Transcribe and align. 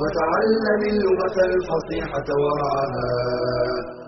وتعلم 0.00 0.82
اللغة 0.92 1.36
الفصيحة 1.50 2.28
ورعاها 2.42 3.10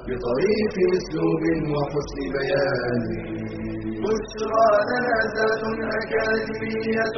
بطريف 0.09 0.75
أسلوب 0.99 1.43
وحسن 1.75 2.19
بيان. 2.37 3.03
بشرى 4.05 4.69
لنا 4.91 5.17
ذات 5.37 5.63
أكاديمية 5.99 7.17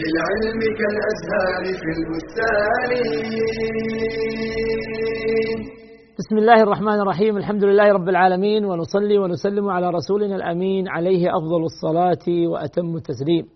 للعلم 0.00 0.60
كالأزهار 0.78 1.64
في 1.80 1.88
البستان. 1.96 2.90
بسم 6.18 6.36
الله 6.36 6.62
الرحمن 6.62 7.00
الرحيم. 7.00 7.36
الحمد 7.36 7.64
لله 7.64 7.92
رب 7.92 8.08
العالمين 8.08 8.64
ونصلي 8.64 9.18
ونسلم 9.18 9.68
على 9.68 9.90
رسولنا 9.90 10.36
الأمين 10.36 10.88
عليه 10.88 11.28
أفضل 11.38 11.62
الصلاة 11.64 12.48
وأتم 12.52 12.96
التسليم. 12.96 13.46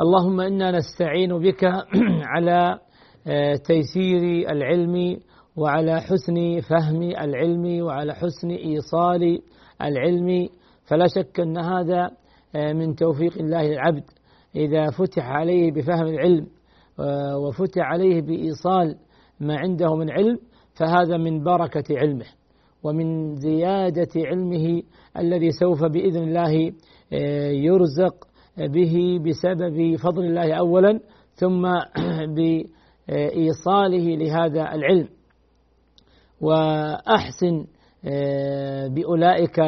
اللهم 0.00 0.40
إنا 0.40 0.70
نستعين 0.70 1.38
بك 1.38 1.64
على 2.34 2.78
تيسير 3.64 4.50
العلم 4.50 5.18
وعلى 5.56 6.00
حسن 6.00 6.60
فهم 6.60 7.02
العلم 7.02 7.82
وعلى 7.84 8.14
حسن 8.14 8.50
إيصال 8.50 9.40
العلم 9.82 10.48
فلا 10.84 11.06
شك 11.06 11.40
أن 11.40 11.58
هذا 11.58 12.10
من 12.54 12.94
توفيق 12.94 13.38
الله 13.38 13.62
للعبد 13.62 14.04
إذا 14.56 14.90
فتح 14.90 15.26
عليه 15.26 15.72
بفهم 15.72 16.06
العلم 16.06 16.46
وفتح 17.44 17.82
عليه 17.82 18.20
بإيصال 18.20 18.96
ما 19.40 19.56
عنده 19.58 19.94
من 19.96 20.10
علم 20.10 20.38
فهذا 20.74 21.16
من 21.16 21.44
بركة 21.44 21.98
علمه 21.98 22.26
ومن 22.82 23.36
زيادة 23.36 24.08
علمه 24.16 24.82
الذي 25.18 25.50
سوف 25.50 25.84
بإذن 25.84 26.22
الله 26.22 26.72
يرزق 27.52 28.28
به 28.58 29.20
بسبب 29.26 29.96
فضل 29.96 30.24
الله 30.24 30.54
أولا 30.54 31.00
ثم 31.34 31.66
بإيصاله 33.08 34.16
لهذا 34.16 34.74
العلم. 34.74 35.08
وأحسن 36.40 37.66
بأولئك 38.94 39.58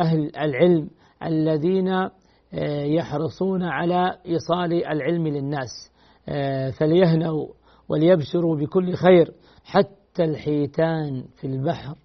أهل 0.00 0.36
العلم 0.36 0.90
الذين 1.22 2.08
يحرصون 2.96 3.62
على 3.62 4.18
إيصال 4.26 4.84
العلم 4.86 5.28
للناس. 5.28 5.92
فليهنوا 6.78 7.46
وليبشروا 7.88 8.56
بكل 8.56 8.94
خير 8.94 9.34
حتى 9.64 10.24
الحيتان 10.24 11.24
في 11.36 11.46
البحر 11.46 11.96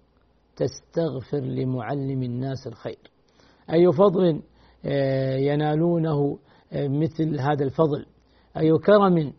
تستغفر 0.56 1.40
لمعلم 1.40 2.22
الناس 2.22 2.66
الخير. 2.66 2.98
أي 3.72 3.92
فضل 3.92 4.42
ينالونه 5.38 6.38
مثل 6.74 7.40
هذا 7.40 7.64
الفضل. 7.64 8.06
أي 8.56 8.78
كرم 8.78 9.32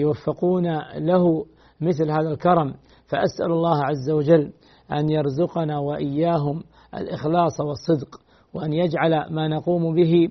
يوفقون 0.00 0.78
له 0.96 1.46
مثل 1.80 2.10
هذا 2.10 2.30
الكرم. 2.30 2.74
فأسأل 3.06 3.52
الله 3.52 3.84
عز 3.84 4.10
وجل 4.10 4.52
أن 4.92 5.10
يرزقنا 5.10 5.78
وإياهم 5.78 6.62
الإخلاص 6.94 7.60
والصدق 7.60 8.20
وأن 8.54 8.72
يجعل 8.72 9.34
ما 9.34 9.48
نقوم 9.48 9.94
به 9.94 10.28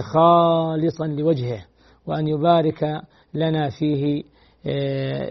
خالصا 0.00 1.06
لوجهه 1.06 1.64
وأن 2.06 2.28
يبارك 2.28 3.02
لنا 3.34 3.68
فيه. 3.68 4.22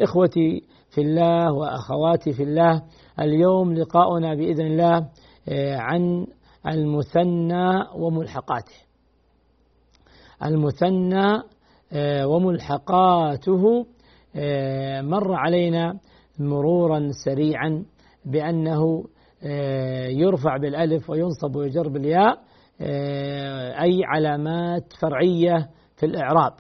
إخوتي 0.03 0.63
في 0.89 1.01
الله 1.01 1.53
وأخواتي 1.53 2.33
في 2.33 2.43
الله 2.43 2.81
اليوم 3.19 3.73
لقاؤنا 3.73 4.35
بإذن 4.35 4.65
الله 4.65 5.09
عن 5.79 6.27
المثنى 6.67 7.83
وملحقاته. 7.95 8.75
المثنى 10.45 11.41
وملحقاته 12.25 13.85
مر 15.01 15.33
علينا 15.33 15.99
مرورا 16.39 17.09
سريعا 17.25 17.85
بأنه 18.25 19.03
يرفع 20.09 20.57
بالألف 20.57 21.09
وينصب 21.09 21.55
ويجر 21.55 21.89
بالياء 21.89 22.39
أي 23.81 24.01
علامات 24.05 24.93
فرعية 25.01 25.69
في 25.95 26.05
الإعراب. 26.05 26.51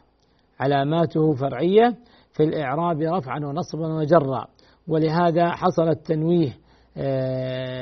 علاماته 0.59 1.33
فرعية 1.33 1.95
في 2.31 2.43
الإعراب 2.43 3.01
رفعا 3.01 3.39
ونصبا 3.45 3.93
وجرا. 3.93 4.47
ولهذا 4.87 5.49
حصل 5.49 5.89
التنويه 5.89 6.57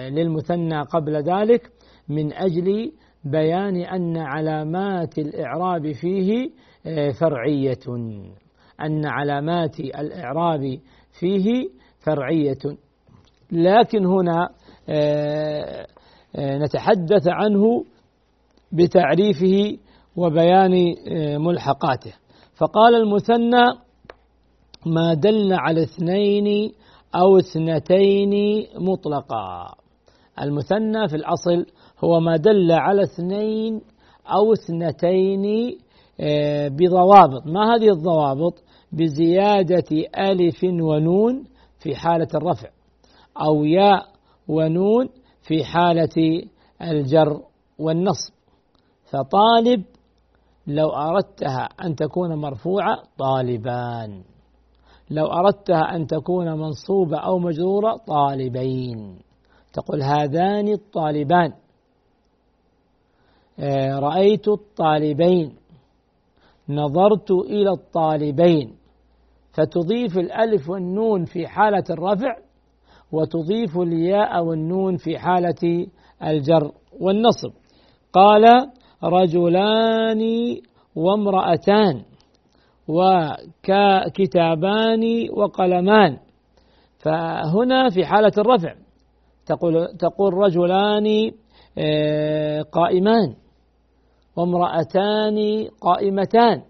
للمثنى 0.09 0.81
قبل 0.81 1.15
ذلك 1.15 1.71
من 2.09 2.33
أجل 2.33 2.91
بيان 3.25 3.75
أن 3.75 4.17
علامات 4.17 5.17
الإعراب 5.17 5.91
فيه 5.91 6.49
فرعية. 7.19 7.79
أن 8.81 9.05
علامات 9.05 9.79
الإعراب 9.79 10.79
فيه 11.19 11.69
فرعية. 12.05 12.77
لكن 13.51 14.05
هنا 14.05 14.49
نتحدث 16.37 17.27
عنه 17.27 17.85
بتعريفه 18.71 19.77
وبيان 20.15 20.95
ملحقاته. 21.41 22.13
فقال 22.55 22.95
المثنى 22.95 23.65
ما 24.85 25.13
دل 25.13 25.53
على 25.53 25.83
اثنين 25.83 26.71
أو 27.15 27.37
اثنتين 27.37 28.33
مطلقا. 28.79 29.75
المثنى 30.41 31.07
في 31.07 31.15
الأصل 31.15 31.65
هو 32.05 32.19
ما 32.19 32.37
دل 32.37 32.71
على 32.71 33.03
اثنين 33.03 33.81
أو 34.27 34.53
اثنتين 34.53 35.75
بضوابط. 36.69 37.47
ما 37.47 37.75
هذه 37.75 37.89
الضوابط؟ 37.89 38.63
بزيادة 38.91 39.91
ألف 40.17 40.63
ونون 40.63 41.43
في 41.79 41.95
حالة 41.95 42.27
الرفع 42.35 42.69
أو 43.41 43.63
ياء 43.63 44.05
ونون 44.47 45.09
في 45.41 45.63
حالة 45.63 46.43
الجر 46.81 47.41
والنصب. 47.79 48.33
فطالب 49.11 49.83
لو 50.67 50.89
أردتها 50.89 51.69
أن 51.83 51.95
تكون 51.95 52.35
مرفوعة 52.35 53.03
طالبان. 53.19 54.23
لو 55.09 55.25
أردتها 55.25 55.95
أن 55.95 56.07
تكون 56.07 56.51
منصوبة 56.51 57.17
أو 57.17 57.39
مجرورة 57.39 57.97
طالبين. 58.07 59.19
تقول 59.73 60.03
هذان 60.03 60.67
الطالبان. 60.67 61.53
رأيت 63.99 64.47
الطالبين. 64.47 65.55
نظرت 66.69 67.31
إلى 67.31 67.69
الطالبين. 67.69 68.75
فتضيف 69.53 70.17
الألف 70.17 70.69
والنون 70.69 71.25
في 71.25 71.47
حالة 71.47 71.83
الرفع 71.89 72.35
وتضيف 73.11 73.77
الياء 73.77 74.43
والنون 74.43 74.97
في 74.97 75.17
حالة 75.17 75.87
الجر 76.23 76.71
والنصب. 76.99 77.51
قال 78.13 78.43
رجلان 79.03 80.21
وامرأتان 80.95 82.01
وكتابان 83.67 85.03
وقلمان. 85.37 86.17
فهنا 86.99 87.89
في 87.89 88.05
حالة 88.05 88.31
الرفع 88.37 88.75
تقول 89.45 89.87
تقول 89.97 90.33
رجلان 90.33 91.31
قائمان. 92.71 93.35
وامرأتان 94.35 95.67
قائمتان. 95.81 96.63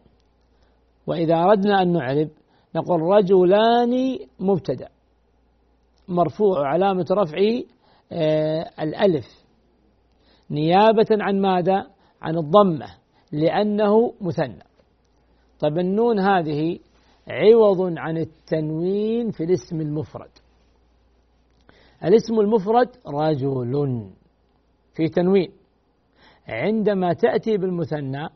وإذا 1.08 1.36
أردنا 1.36 1.82
أن 1.82 1.92
نعرب 1.94 2.30
نقول 2.76 3.02
رجلان 3.02 4.20
مبتدأ. 4.40 4.90
مرفوع 6.08 6.68
علامة 6.68 7.06
رفعه 7.12 7.64
الألف. 8.80 9.26
نيابة 10.52 11.08
عن 11.12 11.42
ماذا؟ 11.42 11.88
عن 12.22 12.38
الضمة 12.38 12.88
لأنه 13.32 14.14
مثنى. 14.22 14.64
طيب 15.60 15.78
النون 15.78 16.20
هذه 16.20 16.80
عوض 17.28 17.98
عن 17.98 18.18
التنوين 18.18 19.32
في 19.32 19.44
الاسم 19.44 19.82
المفرد. 19.82 20.30
الاسم 22.04 22.40
المفرد 22.40 22.90
رجل 23.08 24.10
في 24.94 25.10
تنوين. 25.10 25.52
عندما 26.48 27.14
تأتي 27.14 27.58
بالمثنى 27.58 28.30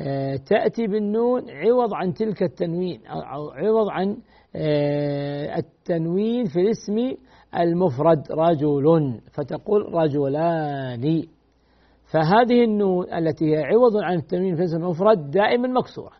آه، 0.00 0.36
تأتي 0.36 0.86
بالنون 0.86 1.50
عوض 1.50 1.94
عن 1.94 2.14
تلك 2.14 2.42
التنوين 2.42 3.06
أو 3.06 3.50
عوض 3.50 3.88
عن 3.88 4.16
آه، 4.56 5.56
التنوين 5.56 6.44
في 6.44 6.60
الاسم 6.60 7.16
المفرد 7.58 8.32
رجل 8.32 9.20
فتقول 9.32 9.94
رجلان. 9.94 11.22
فهذه 12.12 12.64
النون 12.64 13.12
التي 13.14 13.44
هي 13.44 13.64
عوض 13.64 13.96
عن 13.96 14.16
التنوين 14.16 14.54
في 14.54 14.60
الاسم 14.60 14.76
المفرد 14.76 15.30
دائما 15.30 15.68
مكسورة 15.68 16.12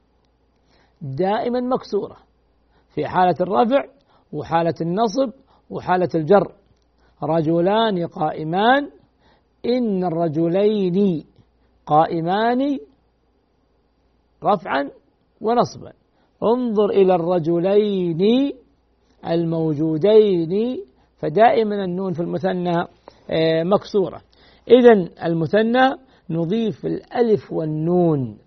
دائما 1.03 1.61
مكسورة 1.61 2.17
في 2.95 3.07
حالة 3.07 3.35
الرفع 3.41 3.85
وحالة 4.33 4.75
النصب 4.81 5.33
وحالة 5.71 6.09
الجر. 6.15 6.53
رجلان 7.23 8.07
قائمان 8.07 8.91
إن 9.67 10.05
الرجلين 10.05 11.25
قائمان 11.87 12.79
رفعا 14.45 14.91
ونصبا. 15.41 15.93
انظر 16.43 16.91
إلى 16.91 17.15
الرجلين 17.15 18.53
الموجودين 19.27 20.85
فدائما 21.17 21.85
النون 21.85 22.13
في 22.13 22.21
المثنى 22.21 22.77
آه، 23.31 23.63
مكسورة. 23.63 24.21
إذا 24.71 25.09
المثنى 25.27 25.95
نضيف 26.31 26.87
الألف 26.87 27.53
والنون 27.53 28.39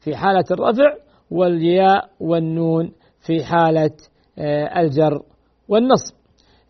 في 0.00 0.16
حالة 0.16 0.44
الرفع 0.50 0.94
والياء 1.30 2.10
والنون 2.20 2.92
في 3.20 3.44
حالة 3.44 3.90
آه، 4.38 4.80
الجر 4.80 5.22
والنصب. 5.68 6.14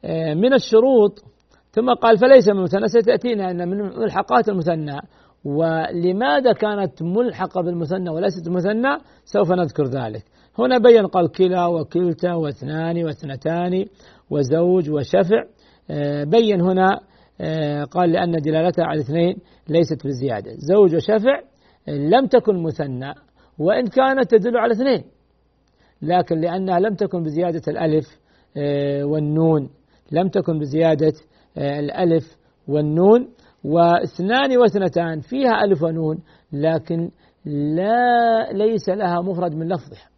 آه، 0.05 0.35
من 0.35 0.53
الشروط 0.55 1.25
ثم 1.75 1.95
قال 1.95 2.19
فليس 2.19 2.49
من 2.49 2.59
المثنى 2.59 2.89
ستأتينا 2.89 3.51
أن 3.51 3.69
من 3.69 3.79
ملحقات 3.79 4.49
المثنى. 4.49 5.01
ولماذا 5.45 6.53
كانت 6.53 7.03
ملحقة 7.03 7.63
بالمثنى 7.63 8.11
وليست 8.11 8.47
المثنى 8.47 8.97
سوف 9.25 9.53
نذكر 9.53 9.85
ذلك. 9.85 10.25
هنا 10.59 10.79
بين 10.79 11.07
قال 11.07 11.33
كلا 11.33 11.67
وكلتا 11.67 12.35
واثنان 12.35 13.05
واثنتان 13.05 13.85
وزوج 14.31 14.91
وشفع. 14.91 15.45
آه، 15.91 16.25
بين 16.25 16.61
هنا 16.61 17.01
آه، 17.41 17.85
قال 17.85 18.13
لأن 18.13 18.33
دلالتها 18.33 18.85
على 18.85 19.01
الاثنين 19.01 19.37
ليست 19.69 20.07
بزيادة. 20.07 20.53
زوج 20.57 20.95
وشفع 20.95 21.41
لم 21.89 22.27
تكن 22.27 22.63
مثنى 22.63 23.15
وإن 23.59 23.87
كانت 23.87 24.31
تدل 24.31 24.57
على 24.57 24.73
اثنين. 24.73 25.05
لكن 26.03 26.41
لأنها 26.41 26.81
لم 26.81 26.95
تكن 26.95 27.23
بزيادة 27.23 27.63
الألف 27.69 28.19
آه، 28.57 29.05
والنون 29.05 29.71
لم 30.13 30.29
تكن 30.29 30.59
بزيادة 30.59 31.13
الألف 31.59 32.37
والنون. 32.69 33.29
واثنان 33.65 34.57
واثنتان 34.59 35.21
فيها 35.21 35.65
ألف 35.65 35.83
ونون 35.83 36.19
لكن 36.53 37.11
لا 37.47 38.53
ليس 38.53 38.89
لها 38.89 39.21
مفرد 39.21 39.55
من 39.55 39.69
لفظها. 39.69 40.09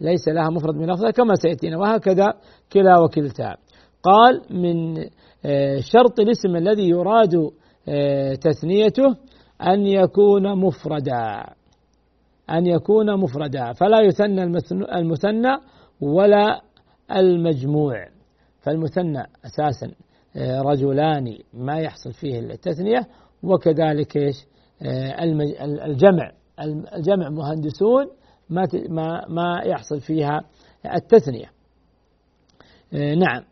ليس 0.00 0.28
لها 0.28 0.50
مفرد 0.50 0.74
من 0.74 0.90
لفظها 0.90 1.10
كما 1.10 1.34
سيأتينا. 1.34 1.78
وهكذا 1.78 2.34
كلا 2.72 2.98
وكلتا. 2.98 3.56
قال 4.02 4.40
من 4.50 4.98
آه، 5.46 5.80
شرط 5.80 6.20
الاسم 6.20 6.56
الذي 6.56 6.88
يراد 6.88 7.50
آه، 7.88 8.34
تثنيته 8.34 9.16
أن 9.62 9.86
يكون 9.86 10.58
مفردا. 10.58 11.44
أن 12.50 12.66
يكون 12.66 13.20
مفردا. 13.20 13.72
فلا 13.72 14.00
يثنى 14.00 14.42
المثنى 14.94 15.56
ولا 16.00 16.60
المجموع. 17.10 18.06
فالمثنى 18.60 19.22
أساسا. 19.44 19.86
آه، 19.86 20.03
رجلان 20.36 21.38
ما 21.52 21.78
يحصل 21.78 22.12
فيه 22.12 22.38
التثنية 22.38 23.06
وكذلك 23.42 24.16
إيش؟ 24.16 24.36
الجمع 25.62 26.32
الجمع 26.96 27.28
مهندسون 27.28 28.06
ما 28.50 28.68
ما 28.88 29.26
ما 29.28 29.62
يحصل 29.64 30.00
فيها 30.00 30.40
التثنية. 30.94 31.50
آه، 32.94 33.14
نعم. 33.14 33.44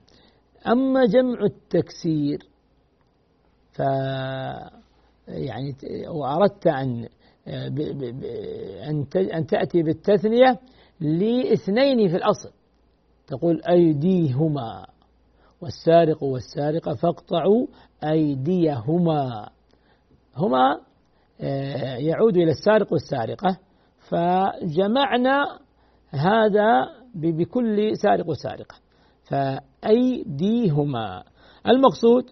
أما 0.67 1.05
جمع 1.07 1.45
التكسير 1.45 2.39
ف 3.73 3.79
يعني 5.29 5.77
وأردت 6.09 6.67
أن 6.67 7.09
آه، 7.49 7.69
أن 9.37 9.47
تأتي 9.47 9.83
بالتثنية 9.83 10.59
لاثنين 11.01 12.09
في 12.09 12.17
الأصل. 12.17 12.53
تقول 13.27 13.63
أيديهما. 13.69 14.87
والسارق 15.63 16.23
والسارقة 16.23 16.95
فاقطعوا 16.95 17.67
أيديهما. 18.05 19.49
هما 20.37 20.81
آه، 21.41 21.97
يعود 21.97 22.37
إلى 22.37 22.51
السارق 22.51 22.93
والسارقة 22.93 23.59
فجمعنا 23.99 25.59
هذا 26.11 26.89
بكل 27.15 27.97
سارق 27.97 28.29
وسارقة 28.29 28.75
فأيديهما. 29.83 31.25
المقصود 31.67 32.25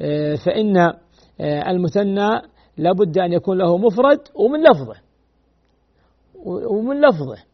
آه، 0.00 0.34
فإن 0.34 0.76
آه، 0.76 1.70
المثنى 1.70 2.42
لابد 2.76 3.18
أن 3.18 3.32
يكون 3.32 3.58
له 3.58 3.78
مفرد 3.78 4.20
ومن 4.34 4.60
لفظه 4.60 5.00
ومن 6.70 7.00
لفظه. 7.00 7.44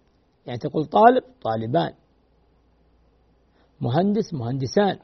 يعني 0.47 0.59
تقول 0.59 0.85
طالب 0.85 1.23
طالبان. 1.43 1.93
مهندس 3.81 4.35
مهندسان. 4.35 4.99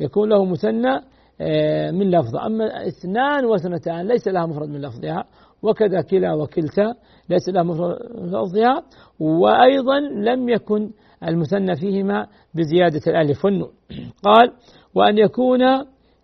يكون 0.00 0.28
له 0.28 0.44
مثنى 0.44 1.00
آه، 1.40 1.90
من 1.90 2.10
لفظه 2.10 2.46
أما 2.46 2.88
اثنان 2.88 3.44
واثنتان 3.44 4.08
ليس 4.08 4.28
لها 4.28 4.46
مفرد 4.46 4.68
من 4.68 4.80
لفظها 4.80 5.24
وكذا 5.62 6.00
كلا 6.00 6.34
وكلتا 6.34 6.94
ليس 7.28 7.48
لها 7.48 7.62
مفرد 7.62 7.98
من 8.14 8.26
لفظها 8.26 8.82
وأيضا 9.20 10.00
لم 10.00 10.48
يكن 10.48 10.90
المثنى 11.28 11.76
فيهما 11.76 12.26
بزيادة 12.54 13.00
الألف 13.06 13.44
والنون. 13.44 13.70
قال 14.26 14.52
وأن 14.94 15.18
يكون 15.18 15.62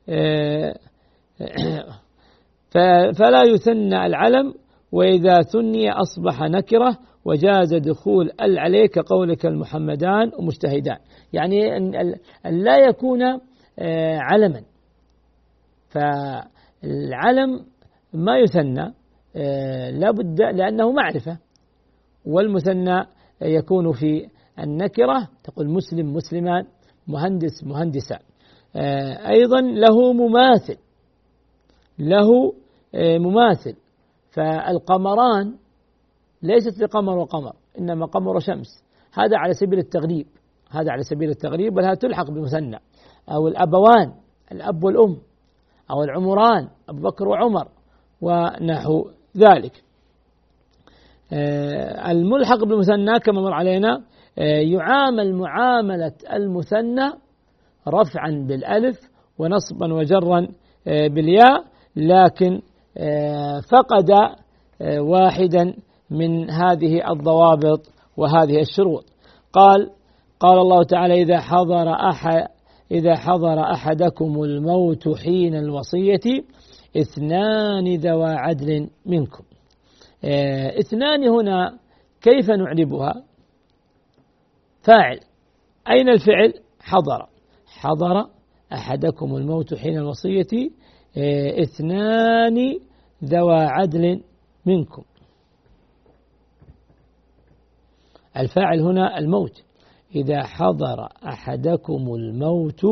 آه، 0.08 0.74
فلا 3.18 3.42
يثنى 3.42 4.06
العلم 4.06 4.54
وإذا 4.92 5.42
ثني 5.42 5.92
أصبح 5.92 6.42
نكرة 6.42 6.98
وجاز 7.24 7.74
دخول 7.74 8.30
ال 8.42 8.58
عليه 8.58 8.86
كقولك 8.86 9.46
المحمدان 9.46 10.30
ومجتهدان 10.38 10.98
يعني 11.32 11.76
أن 12.46 12.64
لا 12.64 12.78
يكون 12.78 13.20
علما. 14.18 14.62
فالعلم 15.88 17.64
ما 18.12 18.38
يثنى 18.38 18.94
آه، 19.36 19.90
لابد 19.90 20.40
لأنه 20.40 20.92
معرفة. 20.92 21.38
والمثنى 22.26 23.04
يكون 23.42 23.92
في 23.92 24.26
النكرة 24.58 25.28
تقول 25.44 25.70
مسلم 25.70 26.12
مسلمان 26.12 26.66
مهندس 27.06 27.64
مهندسان 27.64 28.18
آه، 28.76 29.28
أيضا 29.28 29.60
له 29.60 30.12
مماثل 30.12 30.76
له 31.98 32.54
آه، 32.94 33.18
مماثل. 33.18 33.76
فالقمران 34.30 35.54
ليست 36.42 36.82
لقمر 36.82 37.18
وقمر 37.18 37.52
إنما 37.78 38.06
قمر 38.06 38.36
وشمس 38.36 38.84
هذا 39.12 39.38
على 39.38 39.52
سبيل 39.52 39.78
التغريب 39.78 40.26
هذا 40.70 40.92
على 40.92 41.02
سبيل 41.02 41.30
التغريب 41.30 41.74
بل 41.74 41.96
تلحق 41.96 42.30
بمثنى. 42.30 42.78
أو 43.28 43.48
الأبوان 43.48 44.12
الأب 44.52 44.84
والأم 44.84 45.16
أو 45.90 46.02
العمران 46.02 46.68
أبو 46.88 47.02
بكر 47.02 47.28
وعمر 47.28 47.68
ونحو 48.20 49.10
ذلك. 49.36 49.84
آه، 51.32 52.10
الملحق 52.10 52.64
بالمثنى 52.64 53.18
كما 53.20 53.40
مر 53.40 53.52
علينا 53.52 54.02
آه، 54.38 54.42
يعامل 54.42 55.34
معاملة 55.34 56.12
المثنى 56.32 57.12
رفعا 57.88 58.44
بالألف 58.48 59.10
ونصبا 59.38 59.94
وجرا 59.94 60.48
آه، 60.86 61.08
بالياء 61.08 61.64
لكن 61.96 62.60
فقد 63.70 64.10
واحدا 64.98 65.74
من 66.10 66.50
هذه 66.50 67.10
الضوابط 67.10 67.80
وهذه 68.16 68.60
الشروط. 68.60 69.04
قال 69.52 69.90
قال 70.40 70.58
الله 70.58 70.84
تعالى 70.84 71.22
إذا 71.22 71.40
حضر 71.40 71.90
أحد 71.90 72.46
إذا 72.90 73.16
حضر 73.16 73.60
أحدكم 73.60 74.42
الموت 74.42 75.08
حين 75.08 75.54
الوصية 75.54 76.44
اثنان 76.96 77.96
ذوى 77.96 78.30
عدل 78.30 78.90
منكم. 79.06 79.44
آه، 80.24 80.78
اثنان 80.78 81.28
هنا 81.28 81.78
كيف 82.22 82.50
نعربها؟ 82.50 83.24
فاعل. 84.82 85.20
أين 85.90 86.08
الفعل؟ 86.08 86.54
حضر. 86.80 87.28
حضر 87.66 88.26
أحدكم 88.72 89.36
الموت 89.36 89.74
حين 89.74 89.98
الوصية 89.98 90.70
آه، 91.16 91.62
اثنان 91.62 92.78
ذوى 93.24 93.56
عدل 93.56 94.22
منكم. 94.66 95.02
الفاعل 98.36 98.80
هنا 98.80 99.18
الموت. 99.18 99.62
إذا 100.14 100.42
حضر 100.42 101.08
أحدكم 101.26 102.14
الموت 102.14 102.86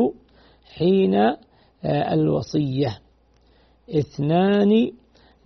حين 0.77 1.15
آه، 1.85 2.13
الوصية. 2.13 2.99
اثنان 3.89 4.91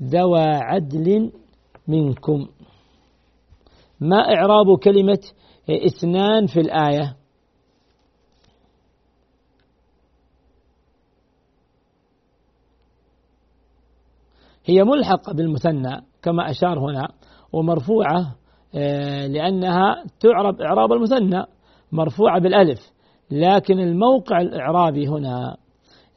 ذوى 0.04 0.44
عدل 0.44 1.32
منكم. 1.88 2.48
ما 4.00 4.18
إعراب 4.18 4.80
كلمة 4.80 5.20
اثنان 5.70 6.46
في 6.46 6.60
الآية؟ 6.60 7.16
هي 14.66 14.84
ملحقة 14.84 15.34
بالمثنى 15.34 16.02
كما 16.22 16.50
أشار 16.50 16.80
هنا 16.80 17.08
ومرفوعة 17.54 18.36
آه، 18.76 19.28
لأنها 19.28 20.04
تعرب 20.20 20.62
إعراب 20.62 20.94
المثنى. 20.94 21.57
مرفوعة 21.92 22.40
بالألف. 22.40 22.92
لكن 23.32 23.80
الموقع 23.80 24.42
الإعرابي 24.42 25.08
هنا 25.08 25.58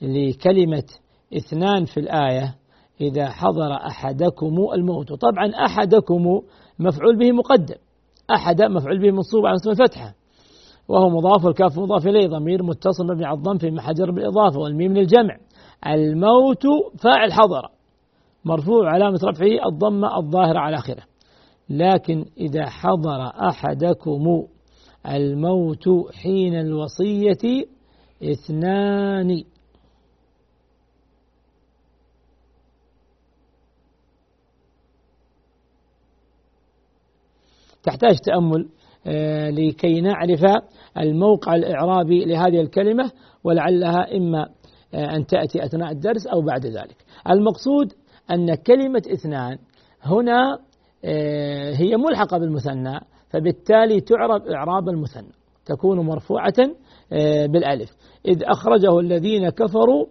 لكلمة 0.02 0.84
اثنان 1.36 1.84
في 1.84 2.00
الآية 2.00 2.54
إذا 3.00 3.28
حضر 3.28 3.72
أحدكم 3.72 4.56
الموت. 4.74 5.12
طبعا 5.12 5.66
أحدكم 5.66 6.40
مفعول 6.78 7.18
به 7.18 7.32
مقدم. 7.32 7.76
أحد 8.34 8.62
مفعول 8.62 8.98
به 8.98 9.10
منصوب 9.10 9.46
على 9.46 9.56
اسم 9.56 9.70
الفتحة. 9.70 10.14
وهو 10.88 11.10
مضاف 11.10 11.44
والكاف 11.44 11.78
مضاف 11.78 12.06
إليه. 12.06 12.28
ضمير 12.28 12.62
متصل 12.62 13.04
مبني 13.04 13.24
على 13.24 13.38
الضم 13.38 13.58
في 13.58 13.70
محجر 13.70 14.10
بالإضافة 14.10 14.58
والميم 14.60 14.94
للجمع. 14.94 15.36
الموت 15.86 16.62
فاعل 16.98 17.32
حضر. 17.32 17.68
مرفوع 18.44 18.90
علامة 18.90 19.18
رفعه. 19.24 19.68
الضمة 19.72 20.16
الظاهرة 20.18 20.58
على 20.58 20.76
آخره. 20.76 21.02
لكن 21.70 22.24
إذا 22.38 22.66
حضر 22.66 23.26
أحدكم 23.48 24.46
الموت 25.07 25.88
حين 26.14 26.54
الوصية 26.61 27.64
اثنان. 28.23 29.45
تحتاج 37.83 38.16
تأمل 38.19 38.69
آه، 39.07 39.50
لكي 39.50 40.00
نعرف 40.00 40.45
الموقع 40.99 41.54
الإعرابي 41.54 42.25
لهذه 42.25 42.61
الكلمة 42.61 43.11
ولعلها 43.45 44.16
إما 44.16 44.49
آه، 44.95 45.16
أن 45.16 45.26
تأتي 45.26 45.64
أثناء 45.64 45.92
الدرس 45.92 46.26
أو 46.26 46.42
بعد 46.42 46.66
ذلك. 46.66 46.97
المقصود 47.30 47.92
أن 48.30 48.54
كلمة 48.54 49.02
اثنان 49.12 49.59
هنا 50.02 50.59
آه، 51.04 51.75
هي 51.75 51.97
ملحقة 51.97 52.38
بالمثنى. 52.38 53.00
فبالتالي 53.30 54.00
تعرب 54.00 54.46
إعراب 54.46 54.88
المثنى 54.88 55.32
تكون 55.64 56.00
مرفوعة 56.00 56.54
بالألف. 57.46 57.90
إذ 58.28 58.42
أخرجه 58.44 59.00
الذين 59.00 59.49
كفروا 59.49 60.06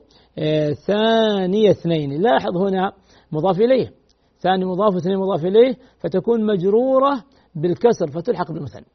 ثاني 0.88 1.72
اثنين. 1.72 2.22
لاحظ 2.22 2.58
هنا 2.58 2.92
مضاف 3.32 3.60
إليه. 3.60 3.92
ثاني 4.40 4.66
مضاف 4.66 4.96
اثنين 4.96 5.18
مضاف 5.18 5.46
إليه 5.46 5.76
فتكون 6.00 6.46
مجرورة 6.46 7.24
بالكسر 7.56 8.08
فتلحق 8.08 8.52
بالمثنى. 8.52 8.86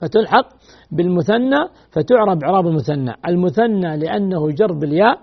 فتلحق 0.00 0.48
بالمثنى 0.90 1.60
فتعرب 1.90 2.44
إعراب 2.44 2.66
المثنى. 2.66 3.14
المثنى 3.28 3.96
لأنه 3.96 4.50
جر 4.50 4.72
بالياء. 4.72 5.20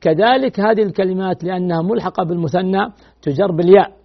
كذلك 0.00 0.60
هذه 0.60 0.82
الكلمات 0.82 1.44
لأنها 1.44 1.82
ملحقة 1.82 2.24
بالمثنى 2.24 2.86
تجر 3.22 3.52
بالياء. 3.52 3.97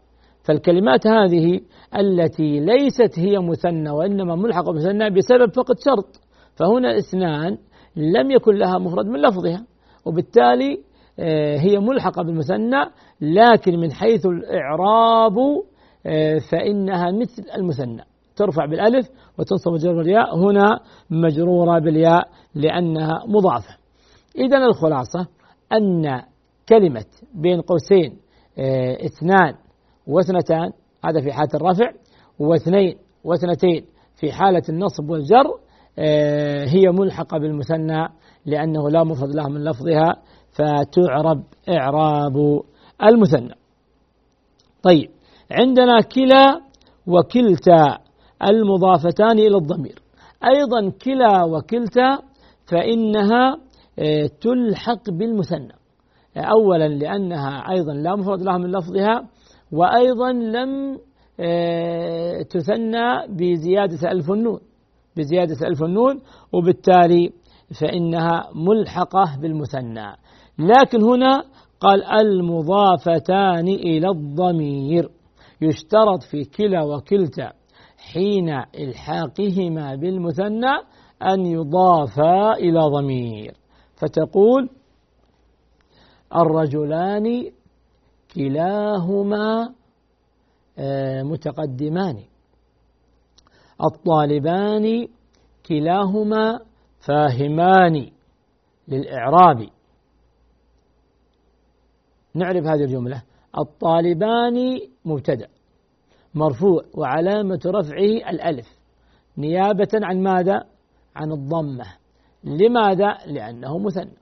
فالكلمات 0.43 1.07
هذه 1.07 1.59
التي 1.99 2.59
ليست 2.59 3.19
هي 3.19 3.39
مثنى 3.39 3.89
وإنما 3.89 4.35
ملحقة 4.35 4.71
بالمثنى 4.71 5.09
بسبب 5.09 5.53
فقد 5.53 5.75
شرط 5.85 6.21
فهنا 6.55 6.97
اثنان 6.97 7.57
لم 7.95 8.31
يكن 8.31 8.55
لها 8.55 8.77
مفرد 8.77 9.05
من 9.05 9.21
لفظها 9.21 9.65
وبالتالي 10.05 10.79
آه، 11.19 11.57
هي 11.57 11.79
ملحقة 11.79 12.23
بالمثنى 12.23 12.85
لكن 13.21 13.79
من 13.79 13.91
حيث 13.91 14.25
الإعراب 14.25 15.37
آه، 16.05 16.39
فإنها 16.51 17.11
مثل 17.11 17.43
المثنى. 17.55 18.03
ترفع 18.35 18.65
بالألف 18.65 19.09
وتنصب 19.39 19.71
مجرور 19.71 19.95
بالياء 19.95 20.37
هنا 20.37 20.79
مجرورة 21.09 21.79
بالياء 21.79 22.29
لأنها 22.55 23.23
مضافة. 23.27 23.77
إذا 24.37 24.57
الخلاصة 24.57 25.27
أن 25.73 26.21
كلمة 26.69 27.05
بين 27.33 27.61
قوسين 27.61 28.17
آه، 28.59 28.97
اثنان 29.05 29.53
واثنتان 30.07 30.71
هذا 31.05 31.21
في 31.21 31.31
حالة 31.31 31.49
الرفع. 31.53 31.91
واثنين 32.39 32.97
واثنتين 33.23 33.85
في 34.15 34.31
حالة 34.31 34.63
النصب 34.69 35.09
والجر 35.09 35.59
آه، 35.99 36.65
هي 36.65 36.91
ملحقة 36.91 37.37
بالمثنى 37.37 38.07
لأنه 38.45 38.89
لا 38.89 39.03
مفرد 39.03 39.35
لها 39.35 39.47
من 39.47 39.63
لفظها 39.63 40.15
فتعرب 40.51 41.43
إعراب 41.69 42.61
المثنى. 43.03 43.55
طيب 44.83 45.09
عندنا 45.51 46.01
كلا 46.01 46.61
وكلتا 47.07 47.97
المضافتان 48.43 49.39
إلى 49.39 49.57
الضمير. 49.57 50.01
أيضا 50.55 50.89
كلا 50.89 51.43
وكلتا 51.43 52.19
فإنها 52.65 53.57
آه، 53.99 54.29
تلحق 54.41 55.09
بالمثنى. 55.09 55.73
أولا 56.37 56.87
لأنها 56.87 57.71
أيضا 57.71 57.93
لا 57.93 58.15
مفرد 58.15 58.41
لها 58.41 58.57
من 58.57 58.71
لفظها 58.71 59.27
وأيضا 59.73 60.31
لم 60.31 60.99
آه، 61.39 62.41
تثنى 62.41 63.27
بزيادة 63.29 64.11
ألف 64.11 64.31
النون. 64.31 64.59
بزيادة 65.17 65.67
ألف 65.67 65.83
النون 65.83 66.21
وبالتالي 66.51 67.33
فإنها 67.81 68.49
ملحقة 68.55 69.37
بالمثنى. 69.41 70.15
لكن 70.59 71.03
هنا 71.03 71.43
قال 71.79 72.03
المضافتان 72.03 73.67
إلى 73.67 74.09
الضمير. 74.09 75.09
يشترط 75.61 76.23
في 76.23 76.43
كلا 76.43 76.83
وكلتا 76.83 77.51
حين 78.13 78.49
إلحاقهما 78.79 79.95
بالمثنى 79.95 80.73
أن 81.23 81.45
يضافا 81.45 82.53
إلى 82.53 82.79
ضمير. 82.79 83.53
فتقول 83.95 84.69
الرجلان 86.35 87.51
كلاهما 88.35 89.73
آه، 90.77 91.23
متقدمان. 91.23 92.23
الطالبان 93.83 95.07
كلاهما 95.65 96.59
فاهمان 96.99 98.11
للإعراب. 98.87 99.69
نعرف 102.35 102.65
هذه 102.65 102.83
الجملة. 102.83 103.23
الطالبان 103.57 104.79
مبتدأ 105.05 105.47
مرفوع 106.35 106.83
وعلامة 106.93 107.59
رفعه 107.65 108.29
الألف. 108.29 108.67
نيابة 109.37 109.89
عن 109.93 110.23
ماذا؟ 110.23 110.65
عن 111.15 111.31
الضمة. 111.31 111.85
لماذا؟ 112.43 113.17
لأنه 113.25 113.77
مثنى. 113.77 114.17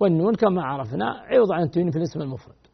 والنون 0.00 0.34
كما 0.34 0.62
عرفنا 0.62 1.10
عوض 1.10 1.52
عن 1.52 1.62
التنوين 1.62 1.90
في 1.90 1.98
الاسم 1.98 2.20
المفرد. 2.20 2.65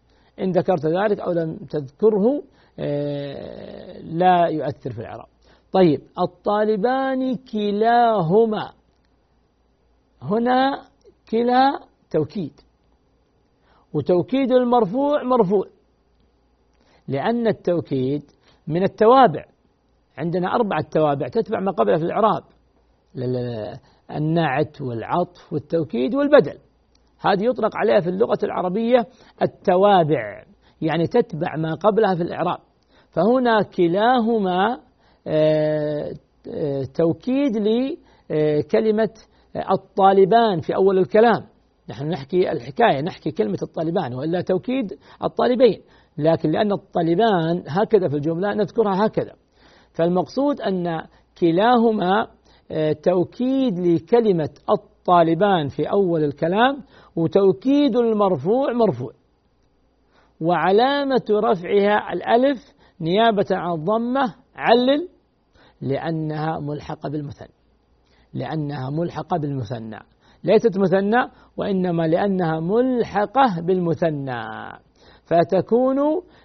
إن 0.42 0.52
ذكرت 0.52 0.86
ذلك 0.86 1.20
أو 1.20 1.32
لم 1.32 1.56
تذكره 1.56 2.42
آه، 2.78 4.00
لا 4.00 4.46
يؤثر 4.46 4.92
في 4.92 4.98
الإعراب. 4.98 5.26
طيب 5.72 6.00
الطالبان 6.18 7.36
كلاهما. 7.36 8.72
هنا 10.22 10.84
كلا 11.30 11.80
توكيد. 12.10 12.52
وتوكيد 13.92 14.52
المرفوع 14.52 15.22
مرفوع. 15.22 15.66
لأن 17.08 17.46
التوكيد 17.46 18.22
من 18.66 18.82
التوابع. 18.82 19.44
عندنا 20.18 20.54
أربعة 20.54 20.84
توابع 20.90 21.28
تتبع 21.28 21.60
ما 21.60 21.72
قبلها 21.72 21.98
في 21.98 22.04
الإعراب. 22.04 22.42
النعت 24.10 24.80
والعطف 24.80 25.52
والتوكيد 25.52 26.14
والبدل. 26.14 26.58
هذه 27.26 27.44
يطلق 27.44 27.76
عليها 27.76 28.00
في 28.00 28.08
اللغة 28.08 28.38
العربية 28.42 29.06
التوابع 29.42 30.44
يعني 30.80 31.06
تتبع 31.06 31.56
ما 31.56 31.74
قبلها 31.74 32.14
في 32.14 32.22
الإعراب. 32.22 32.58
فهنا 33.10 33.62
كلاهما 33.62 34.78
آه، 35.26 36.12
آه، 36.54 36.82
توكيد 36.94 37.56
لكلمة 37.56 39.10
الطالبان 39.70 40.60
في 40.60 40.74
أول 40.74 40.98
الكلام. 40.98 41.46
نحن 41.90 42.08
نحكي 42.08 42.52
الحكاية 42.52 43.00
نحكي 43.00 43.30
كلمة 43.30 43.58
الطالبان 43.62 44.14
وإلا 44.14 44.40
توكيد 44.40 44.92
الطالبين. 45.24 45.80
لكن 46.18 46.50
لأن 46.50 46.72
الطالبان 46.72 47.64
هكذا 47.68 48.08
في 48.08 48.14
الجملة 48.14 48.54
نذكرها 48.54 49.06
هكذا. 49.06 49.32
فالمقصود 49.92 50.60
أن 50.60 51.02
كلاهما 51.40 52.20
آه، 52.22 52.28
توكيد 53.02 53.78
لكلمة 53.78 54.50
الطالبان 54.70 55.68
في 55.68 55.90
أول 55.90 56.24
الكلام 56.24 56.82
وتوكيد 57.16 57.96
المرفوع 57.96 58.72
مرفوع. 58.72 59.12
وعلامة 60.40 61.24
رفعها 61.30 62.12
الألف 62.12 62.58
نيابة 63.00 63.46
عن 63.50 63.72
الضمة 63.72 64.34
علل 64.56 65.08
لأنها 65.80 66.60
ملحقة 66.60 67.08
بالمثنى. 67.08 67.48
لأنها 68.34 68.90
ملحقة 68.90 69.38
بالمثنى. 69.38 69.98
ليست 70.44 70.78
مثنى 70.78 71.30
وإنما 71.56 72.06
لأنها 72.06 72.60
ملحقة 72.60 73.60
بالمثنى. 73.60 74.42
فتكون 75.24 75.98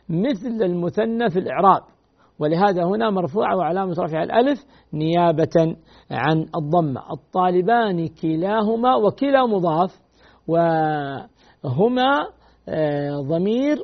مثل 0.10 0.64
المثنى 0.64 1.30
في 1.30 1.40
الإعراب. 1.40 1.82
ولهذا 2.40 2.84
هنا 2.84 3.10
مرفوعة 3.10 3.58
وعلامة 3.58 3.96
رفع 4.00 4.24
الألف 4.24 4.66
نيابة 4.94 5.76
عن 6.12 6.46
الضمة 6.56 7.02
الطالبان 7.12 8.08
كلاهما 8.08 8.96
وكلا 8.96 9.46
مضاف 9.46 10.00
وهما 10.48 12.28
آه، 12.70 13.22
ضمير 13.22 13.84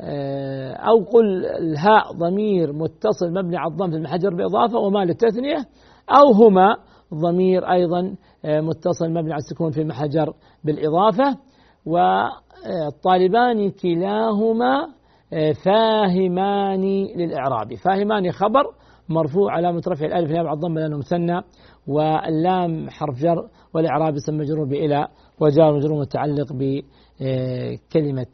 آه، 0.00 0.72
أو 0.72 1.04
قل 1.04 1.46
الهاء 1.46 2.12
ضمير 2.12 2.72
متصل 2.72 3.30
مبني 3.30 3.56
على 3.56 3.70
الضم 3.70 3.90
في 3.90 3.96
المحجر 3.96 4.34
بإضافة 4.34 4.78
وما 4.78 5.04
للتثنية 5.04 5.64
أو 6.10 6.32
هما 6.32 6.76
ضمير 7.14 7.72
أيضا 7.72 8.14
آه، 8.44 8.60
متصل 8.60 9.10
مبني 9.10 9.32
على 9.32 9.40
السكون 9.40 9.70
في 9.70 9.84
محجر 9.84 10.34
بالإضافة. 10.64 11.38
والطالبان 11.86 13.70
كلاهما 13.70 14.88
فاهمان 15.64 17.06
للإعراب. 17.16 17.74
فاهمان 17.74 18.32
خبر 18.32 18.64
مرفوع 19.08 19.52
علامة 19.52 19.82
رفع 19.88 20.06
الألف 20.06 20.30
نيابة 20.30 20.48
عن 20.48 20.54
الضم 20.54 20.78
لأنه 20.78 20.98
مثنى 20.98 21.40
واللام 21.86 22.90
حرف 22.90 23.18
جر 23.18 23.48
والإعراب 23.74 24.14
اسم 24.14 24.38
مجرور 24.38 24.68
بإلى 24.68 25.08
وجار 25.40 25.76
مجرور 25.76 26.00
متعلق 26.00 26.52
بكلمة 26.52 28.26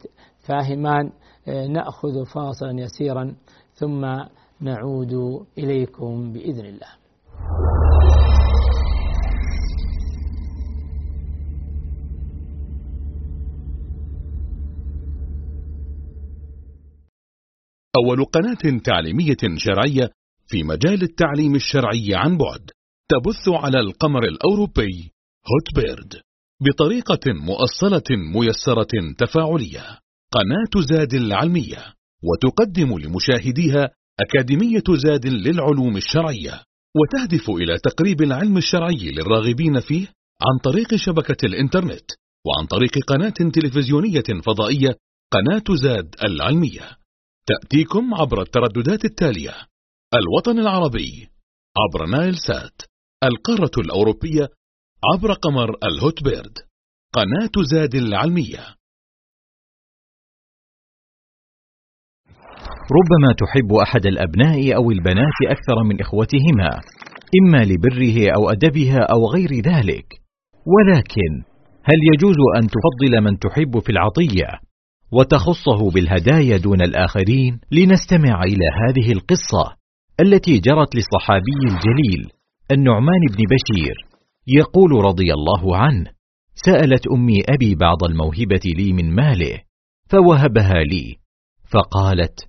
فاهمان. 0.47 1.11
نأخذ 1.69 2.25
فاصلا 2.35 2.79
يسيرا 2.79 3.35
ثم 3.73 4.01
نعود 4.61 5.13
إليكم 5.57 6.33
بإذن 6.33 6.65
الله. 6.65 7.00
أول 17.97 18.25
قناة 18.25 18.79
تعليمية 18.83 19.57
شرعية 19.57 20.09
في 20.47 20.63
مجال 20.63 21.03
التعليم 21.03 21.55
الشرعي 21.55 22.15
عن 22.15 22.37
بعد 22.37 22.71
تبث 23.09 23.49
على 23.63 23.79
القمر 23.79 24.23
الأوروبي 24.23 25.11
هوت 25.51 25.75
بيرد 25.75 26.13
بطريقة 26.61 27.33
مؤصلة 27.33 28.17
ميسرة 28.35 29.13
تفاعلية. 29.17 29.99
قناة 30.31 30.85
زاد 30.87 31.13
العلمية 31.13 31.93
وتقدم 32.23 32.97
لمشاهديها 32.97 33.89
أكاديمية 34.19 34.83
زاد 34.89 35.27
للعلوم 35.27 35.97
الشرعية 35.97 36.63
وتهدف 36.95 37.49
إلى 37.49 37.77
تقريب 37.77 38.21
العلم 38.21 38.57
الشرعي 38.57 39.11
للراغبين 39.11 39.79
فيه 39.79 40.07
عن 40.41 40.57
طريق 40.63 40.95
شبكة 40.95 41.45
الإنترنت 41.45 42.11
وعن 42.45 42.65
طريق 42.67 42.91
قناة 43.07 43.51
تلفزيونية 43.53 44.41
فضائية 44.45 44.89
قناة 45.31 45.75
زاد 45.75 46.15
العلمية. 46.23 47.00
تأتيكم 47.45 48.13
عبر 48.13 48.41
الترددات 48.41 49.05
التالية. 49.05 49.53
الوطن 50.13 50.59
العربي 50.59 51.29
عبر 51.77 52.05
نايل 52.05 52.35
سات. 52.37 52.81
القارة 53.23 53.71
الأوروبية 53.77 54.47
عبر 55.13 55.33
قمر 55.33 55.69
الهوت 55.83 56.23
بيرد. 56.23 56.57
قناة 57.13 57.65
زاد 57.71 57.95
العلمية. 57.95 58.75
ربما 62.97 63.33
تحب 63.39 63.73
أحد 63.73 64.05
الأبناء 64.05 64.75
أو 64.75 64.91
البنات 64.91 65.37
أكثر 65.47 65.83
من 65.83 66.01
إخوتهما 66.01 66.81
إما 67.41 67.63
لبره 67.63 68.35
أو 68.35 68.49
أدبها 68.49 68.99
أو 69.13 69.27
غير 69.27 69.49
ذلك. 69.53 70.21
ولكن 70.73 71.31
هل 71.83 71.99
يجوز 72.13 72.37
أن 72.57 72.67
تفضل 72.67 73.21
من 73.21 73.39
تحب 73.39 73.79
في 73.79 73.91
العطية؟ 73.91 74.70
وتخصه 75.11 75.91
بالهدايا 75.93 76.57
دون 76.57 76.81
الآخرين 76.81 77.59
لنستمع 77.71 78.43
إلى 78.43 78.65
هذه 78.81 79.11
القصة 79.11 79.75
التي 80.21 80.59
جرت 80.59 80.95
للصحابي 80.95 81.61
الجليل 81.63 82.31
النعمان 82.71 83.21
بن 83.31 83.43
بشير 83.51 83.95
يقول 84.47 84.91
رضي 84.91 85.33
الله 85.33 85.77
عنه 85.77 86.05
سألت 86.55 87.07
أمي 87.07 87.41
أبي 87.49 87.75
بعض 87.75 88.03
الموهبة 88.03 88.61
لي 88.77 88.93
من 88.93 89.15
ماله 89.15 89.59
فوهبها 90.09 90.83
لي 90.91 91.15
فقالت 91.71 92.39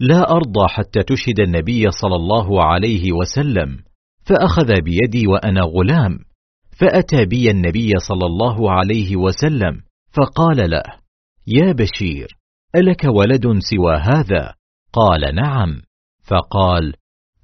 لا 0.00 0.30
أرضى 0.30 0.68
حتى 0.68 1.02
تشهد 1.02 1.40
النبي 1.40 1.90
صلى 1.90 2.16
الله 2.16 2.64
عليه 2.64 3.12
وسلم 3.12 3.78
فأخذ 4.24 4.66
بيدي 4.82 5.26
وأنا 5.26 5.60
غلام 5.60 6.18
فأتى 6.78 7.24
بي 7.24 7.50
النبي 7.50 7.92
صلى 7.98 8.26
الله 8.26 8.70
عليه 8.72 9.16
وسلم 9.16 9.80
فقال 10.12 10.70
له 10.70 10.82
يا 11.52 11.72
بشير 11.72 12.28
ألك 12.76 13.04
ولد 13.04 13.58
سوى 13.58 13.96
هذا؟ 13.96 14.54
قال 14.92 15.34
نعم. 15.34 15.82
فقال 16.22 16.94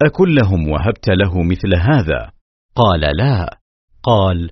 أكلهم 0.02 0.68
وهبت 0.68 1.08
له 1.08 1.42
مثل 1.42 1.74
هذا؟ 1.74 2.30
قال 2.74 3.00
لا. 3.00 3.58
قال 4.02 4.50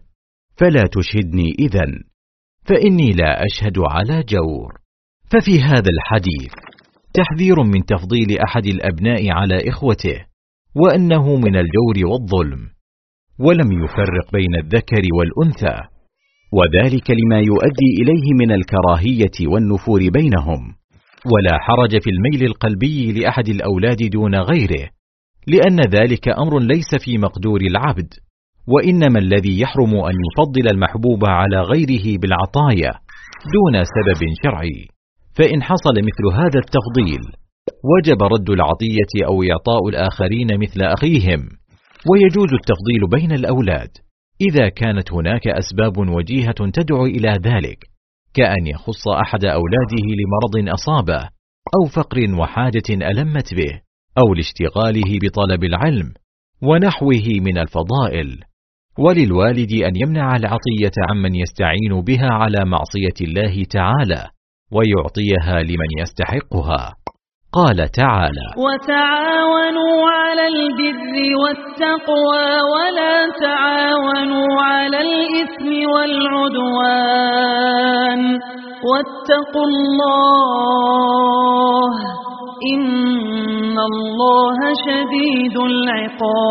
فلا 0.57 0.83
تشهدني 0.93 1.51
إذا 1.59 1.85
فإني 2.65 3.13
لا 3.13 3.45
أشهد 3.45 3.79
على 3.79 4.23
جور. 4.23 4.81
ففي 5.25 5.61
هذا 5.61 5.91
الحديث 5.91 6.53
تحذير 7.15 7.63
من 7.63 7.85
تفضيل 7.85 8.39
أحد 8.49 8.67
الأبناء 8.67 9.31
على 9.31 9.69
إخوته 9.69 10.25
وأنه 10.75 11.37
من 11.37 11.57
الجور 11.57 12.11
والظلم 12.11 12.71
ولم 13.39 13.85
يفرق 13.85 14.33
بين 14.33 14.55
الذكر 14.65 15.03
والأنثى. 15.19 15.94
وذلك 16.59 17.11
لما 17.11 17.39
يؤدي 17.39 17.91
إليه 18.03 18.27
من 18.41 18.51
الكراهية 18.53 19.53
والنفور 19.53 20.01
بينهم. 20.09 20.75
ولا 21.33 21.59
حرج 21.59 22.03
في 22.03 22.11
الميل 22.11 22.51
القلبي 22.51 23.13
لأحد 23.13 23.49
الأولاد 23.49 23.97
دون 24.13 24.35
غيره 24.35 24.91
لأن 25.47 25.81
ذلك 25.81 26.29
أمر 26.29 26.61
ليس 26.61 27.05
في 27.05 27.19
مقدور 27.19 27.61
العبد 27.61 28.09
وإنما 28.69 29.19
الذي 29.19 29.61
يحرم 29.61 29.95
أن 29.95 30.15
يفضل 30.27 30.69
المحبوب 30.75 31.25
على 31.25 31.61
غيره 31.61 32.19
بالعطايا 32.19 32.93
دون 33.55 33.85
سبب 33.85 34.21
شرعي. 34.45 34.89
فإن 35.39 35.63
حصل 35.63 35.95
مثل 36.09 36.25
هذا 36.35 36.59
التفضيل 36.65 37.23
وجب 37.93 38.23
رد 38.23 38.51
العطية 38.51 39.27
أو 39.27 39.43
إعطاء 39.43 39.89
الآخرين 39.89 40.49
مثل 40.61 40.83
أخيهم 40.83 41.41
ويجوز 42.11 42.51
التفضيل 42.61 43.03
بين 43.21 43.33
الأولاد. 43.33 43.91
إذا 44.41 44.69
كانت 44.69 45.13
هناك 45.13 45.49
أسباب 45.49 45.99
وجيهة 45.99 46.71
تدعو 46.73 47.07
إلى 47.07 47.31
ذلك 47.31 47.79
كأن 48.35 48.67
يخص 48.67 49.09
أحد 49.09 49.45
أولاده 49.45 50.07
لمرض 50.21 50.69
أصابه 50.75 51.29
أو 51.77 51.89
فقر 51.97 52.35
وحاجة 52.41 52.89
ألمت 52.91 53.55
به 53.55 53.81
أو 54.19 54.35
لاشتغاله 54.35 55.19
بطلب 55.23 55.65
العلم 55.65 56.15
ونحوه 56.63 57.25
من 57.41 57.59
الفضائل. 57.59 58.41
وللوالد 58.99 59.73
أن 59.73 59.97
يمنع 59.97 60.37
العطية 60.37 60.93
عمن 61.11 61.35
يستعين 61.35 62.01
بها 62.07 62.29
على 62.31 62.65
معصية 62.65 63.19
الله 63.21 63.65
تعالى 63.65 64.29
ويعطيها 64.73 65.63
لمن 65.63 65.91
يستحقها. 66.01 66.95
قال 67.53 67.89
تعالى 67.89 68.47
وتعاونوا 68.57 70.09
على 70.11 70.47
البر 70.49 71.37
والتقوى 71.43 72.47
ولا 72.75 73.31
تعاونوا 73.41 73.74
على 75.45 75.45
الإثم 75.45 75.73
والعدوان. 75.91 77.41
واتقوا 78.85 79.65
الله 79.65 81.93
إن 82.75 83.79
الله 83.79 84.59
شديد 84.87 85.57
العقاب. 85.57 86.45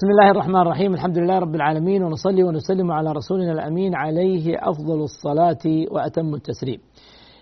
بسم 0.00 0.10
الله 0.10 0.30
الرحمن 0.30 0.60
الرحيم. 0.60 0.94
الحمد 0.94 1.18
لله 1.18 1.38
رب 1.38 1.54
العالمين 1.54 2.02
ونصلي 2.02 2.44
ونسلم 2.44 2.92
على 2.92 3.12
رسولنا 3.12 3.52
الأمين 3.52 3.94
عليه 3.94 4.56
أفضل 4.58 5.02
الصلاة 5.02 5.58
وأتم 5.90 6.34
التسليم. 6.34 6.80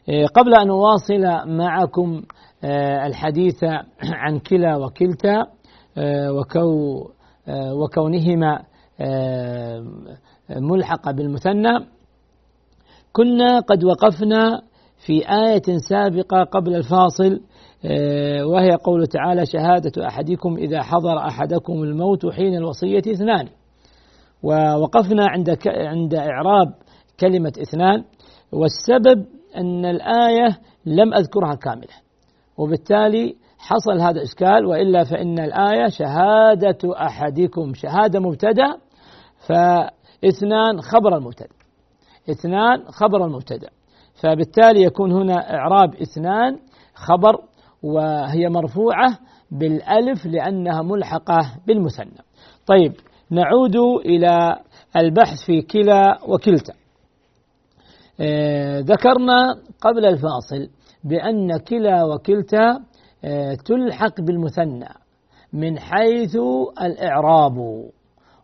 إيه، 0.08 0.26
قبل 0.26 0.54
أن 0.54 0.70
أواصل 0.70 1.50
معكم 1.56 2.22
إيه، 2.64 3.06
الحديث 3.06 3.64
عن 4.02 4.38
كلا 4.38 4.76
وكلتا 4.76 5.46
إيه، 5.98 6.30
وكو 6.30 7.04
وكونهما 7.48 8.62
ملحقة 10.50 11.12
بالمثنى. 11.12 11.86
كنا 13.12 13.60
قد 13.60 13.84
وقفنا 13.84 14.62
في 15.06 15.30
آية 15.30 15.78
سابقة 15.88 16.44
قبل 16.44 16.74
الفاصل 16.74 17.32
آه، 17.32 17.47
وهي 18.44 18.70
قول 18.84 19.06
تعالى 19.06 19.46
شهادة 19.46 20.06
أحدكم 20.06 20.56
إذا 20.56 20.82
حضر 20.82 21.18
أحدكم 21.18 21.72
الموت 21.72 22.26
حين 22.26 22.54
الوصية 22.54 22.98
اثنان. 22.98 23.48
ووقفنا 24.42 25.26
عند 25.28 25.58
عند 25.66 26.14
إعراب 26.14 26.74
كلمة 27.20 27.52
اثنان. 27.62 28.04
والسبب 28.52 29.26
أن 29.56 29.84
الآية 29.84 30.58
لم 30.86 31.14
أذكرها 31.14 31.54
كاملة. 31.54 31.94
وبالتالي 32.58 33.36
حصل 33.58 34.00
هذا 34.00 34.22
إشكال 34.22 34.66
وإلا 34.66 35.04
فإن 35.04 35.38
الآية 35.38 35.88
شهادة 35.88 36.78
أحدكم 37.06 37.74
شهادة 37.74 38.20
مبتدأ 38.20 38.76
فاثنان 39.46 40.80
خبر 40.80 41.16
المبتدأ. 41.16 41.54
اثنان 42.30 42.84
خبر 42.84 43.24
المبتدأ. 43.24 43.68
فبالتالي 44.22 44.82
يكون 44.82 45.12
هنا 45.12 45.54
إعراب 45.54 45.94
اثنان 45.94 46.58
خبر 46.94 47.36
وهي 47.82 48.48
مرفوعة 48.48 49.18
بالألف 49.50 50.26
لأنها 50.26 50.82
ملحقة 50.82 51.38
بالمثنى. 51.66 52.18
طيب 52.66 52.92
نعود 53.30 53.76
إلى 54.04 54.56
البحث 54.96 55.44
في 55.46 55.62
كلا 55.62 56.18
وكلتا. 56.28 56.72
آه 58.20 58.80
ذكرنا 58.80 59.54
قبل 59.80 60.06
الفاصل 60.06 60.68
بأن 61.04 61.56
كلا 61.58 62.04
وكلتا 62.04 62.80
آه 63.24 63.54
تلحق 63.54 64.20
بالمثنى 64.20 64.88
من 65.52 65.78
حيث 65.78 66.36
الإعراب 66.82 67.56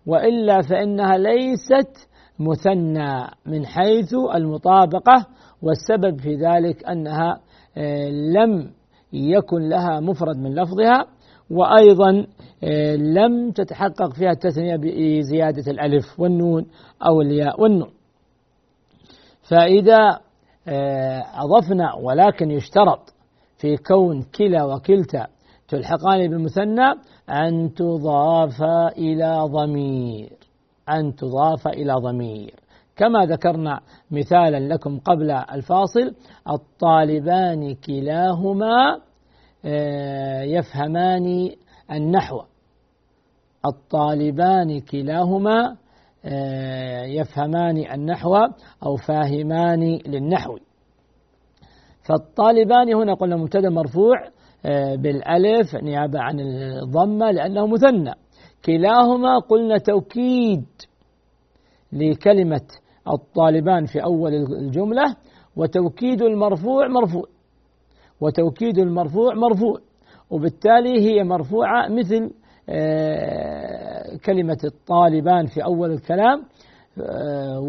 وإلا 0.06 0.62
فإنها 0.62 1.16
ليست 1.18 2.08
مثنى 2.38 3.26
من 3.46 3.66
حيث 3.66 4.14
المطابقة 4.34 5.26
والسبب 5.62 6.20
في 6.20 6.34
ذلك 6.34 6.84
أنها 6.88 7.40
آه 7.76 8.08
لم 8.10 8.70
يكن 9.14 9.68
لها 9.68 10.00
مفرد 10.00 10.36
من 10.36 10.54
لفظها 10.54 11.06
وأيضا 11.50 12.26
لم 12.96 13.50
تتحقق 13.50 14.12
فيها 14.12 14.30
التثنية 14.30 14.76
بزيادة 14.76 15.72
الألف 15.72 16.20
والنون 16.20 16.66
أو 17.06 17.20
الياء 17.20 17.60
والنون. 17.62 17.90
فإذا 19.50 20.20
أضفنا 21.34 21.94
ولكن 21.94 22.50
يشترط 22.50 23.14
في 23.58 23.76
كون 23.76 24.22
كلا 24.22 24.64
وكلتا 24.64 25.26
تلحقان 25.68 26.30
بالمثنى 26.30 26.90
أن 27.30 27.74
تضاف 27.74 28.62
إلى 28.98 29.38
ضمير. 29.44 30.32
أن 30.88 31.14
تضاف 31.14 31.68
إلى 31.68 31.92
ضمير. 31.94 32.54
كما 32.96 33.26
ذكرنا 33.26 33.80
مثالا 34.10 34.74
لكم 34.74 34.98
قبل 34.98 35.30
الفاصل 35.30 36.14
الطالبان 36.50 37.74
كلاهما 37.74 39.00
يفهمان 40.44 41.50
النحو. 41.92 42.40
الطالبان 43.66 44.80
كلاهما 44.80 45.76
يفهمان 47.04 47.76
النحو 47.92 48.36
أو 48.82 48.96
فاهمان 48.96 49.98
للنحو. 50.06 50.58
فالطالبان 52.08 52.94
هنا 52.94 53.14
قلنا 53.14 53.36
مبتدا 53.36 53.70
مرفوع 53.70 54.14
بالألف 54.94 55.74
نيابة 55.74 56.20
عن 56.20 56.40
الضمة 56.40 57.30
لأنه 57.30 57.66
مثنى. 57.66 58.14
كلاهما 58.64 59.38
قلنا 59.38 59.78
توكيد 59.78 60.64
لكلمة 61.92 62.66
الطالبان 63.08 63.84
في 63.84 64.02
أول 64.04 64.34
الجملة 64.34 65.16
وتوكيد 65.56 66.22
المرفوع 66.22 66.88
مرفوع. 66.88 67.24
وتوكيد 68.20 68.78
المرفوع 68.78 69.34
مرفوع. 69.34 69.78
وبالتالي 70.30 71.00
هي 71.00 71.24
مرفوعة 71.24 71.88
مثل 71.88 72.30
كلمة 74.24 74.58
الطالبان 74.64 75.46
في 75.46 75.64
أول 75.64 75.90
الكلام 75.90 76.44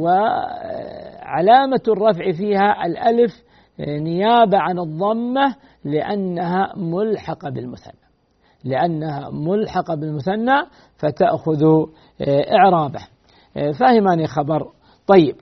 وعلامة 0.01 1.81
الرفع 1.87 2.31
فيها 2.31 2.85
الألف 2.85 3.31
نيابة 3.79 4.57
عن 4.57 4.79
الضمة 4.79 5.55
لأنها 5.85 6.73
ملحقة 6.77 7.49
بالمثنى. 7.49 7.99
لأنها 8.63 9.29
ملحقة 9.29 9.95
بالمثنى 9.95 10.65
فتأخذ 10.97 11.63
إعرابه. 12.59 13.07
فهماني 13.79 14.27
خبر. 14.27 14.71
طيب. 15.07 15.35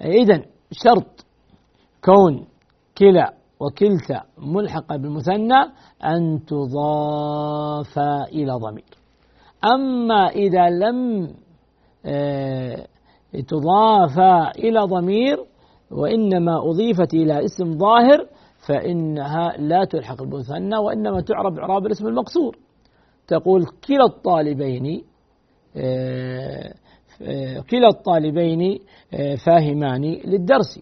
إذا 0.00 0.42
شرط 0.72 1.26
كون 2.04 2.46
كلا 2.98 3.34
وكلتا 3.60 4.22
ملحقة 4.38 4.96
بالمثنى 4.96 5.60
أن 6.04 6.44
تضاف 6.46 7.98
إلى 8.32 8.52
ضمير. 8.52 8.84
أما 9.64 10.26
إذا 10.28 10.68
لم 10.70 11.26
تضاف 13.48 14.18
إلى 14.58 14.80
ضمير 14.80 15.44
وإنما 15.90 16.70
أضيفت 16.70 17.14
إلى 17.14 17.44
اسم 17.44 17.78
ظاهر 17.78 18.26
فإنها 18.68 19.56
لا 19.58 19.84
تلحق 19.84 20.22
بالمثنى 20.22 20.76
وإنما 20.76 21.20
تعرب 21.20 21.58
إعراب 21.58 21.86
الاسم 21.86 22.06
المقصور. 22.06 22.58
تقول 23.26 23.64
كلا 23.88 24.04
الطالبين 24.04 25.04
كلا 27.70 27.88
الطالبين 27.88 28.78
فاهمان 29.46 30.04
للدرس. 30.04 30.80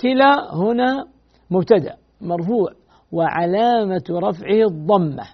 كلا 0.00 0.54
هنا 0.54 1.06
مبتدأ 1.50 1.96
مرفوع 2.20 2.72
وعلامة 3.12 4.04
رفعه 4.10 4.66
الضمة 4.70 5.24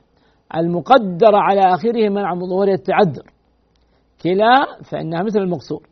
المقدرة 0.57 1.37
على 1.37 1.61
آخره 1.75 2.09
منع 2.09 2.35
من 2.35 2.47
ظهور 2.47 2.69
التعذر. 2.69 3.33
كلا 4.23 4.83
فإنها 4.83 5.23
مثل 5.23 5.39
المقصور 5.39 5.89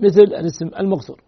مثل 0.00 0.20
الاسم 0.20 0.66
المقصور. 0.78 1.22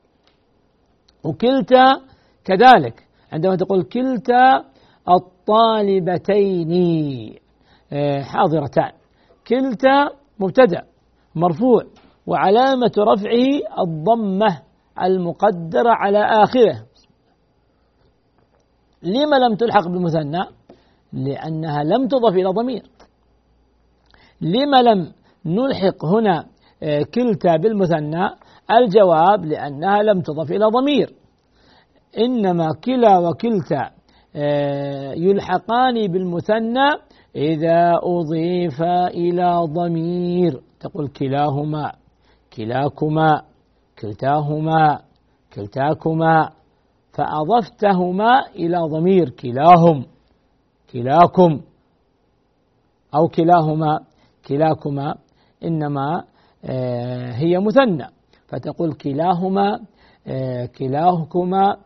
وكلتا 1.24 2.00
كذلك 2.44 3.06
عندما 3.32 3.56
تقول 3.56 3.82
كلتا 3.82 4.64
الطالبتين 5.08 6.72
حاضرتان. 8.22 8.92
كلتا 9.46 10.08
مبتدأ. 10.40 10.82
مرفوع 11.36 11.82
وعلامة 12.26 12.92
رفعه 12.98 13.82
الضمة 13.84 14.62
المقدرة 15.02 15.90
على 15.90 16.18
آخره. 16.18 16.86
لما 19.02 19.36
لم 19.36 19.54
تلحق 19.54 19.88
بالمثنى 19.88 20.44
لأنها 21.12 21.84
لم 21.84 22.08
تضف 22.08 22.34
إلى 22.34 22.48
ضمير. 22.48 22.82
لما 24.40 24.82
لم 24.82 25.12
نلحق 25.46 26.04
هنا 26.04 26.46
كلتا 27.14 27.56
بالمثنى؟ 27.56 28.28
الجواب 28.70 29.44
لأنها 29.44 30.02
لم 30.02 30.20
تضف 30.20 30.50
إلى 30.50 30.66
ضمير. 30.66 31.10
إنما 32.18 32.68
كلا 32.84 33.18
وكلتا 33.18 33.90
يلحقان 35.16 36.06
بالمثنى 36.12 36.90
إذا 37.36 38.00
أضيف 38.02 38.82
إلى 39.14 39.60
ضمير. 39.64 40.60
تقول 40.84 41.08
كلاهما 41.08 41.92
كلاكما 42.56 43.42
كلتاهما 43.98 45.00
كلتاكما 45.54 46.50
فأضفتهما 47.12 48.46
إلى 48.56 48.78
ضمير 48.78 49.28
كلاهم 49.30 50.04
كلاكم 50.92 51.60
أو 53.14 53.28
كلاهما 53.28 53.98
كلاكما 54.48 55.14
إنما 55.64 56.24
هي 57.34 57.58
مثنى. 57.58 58.06
فتقول 58.46 58.92
كلاهما 58.92 59.78
كلاهكما 60.78 61.76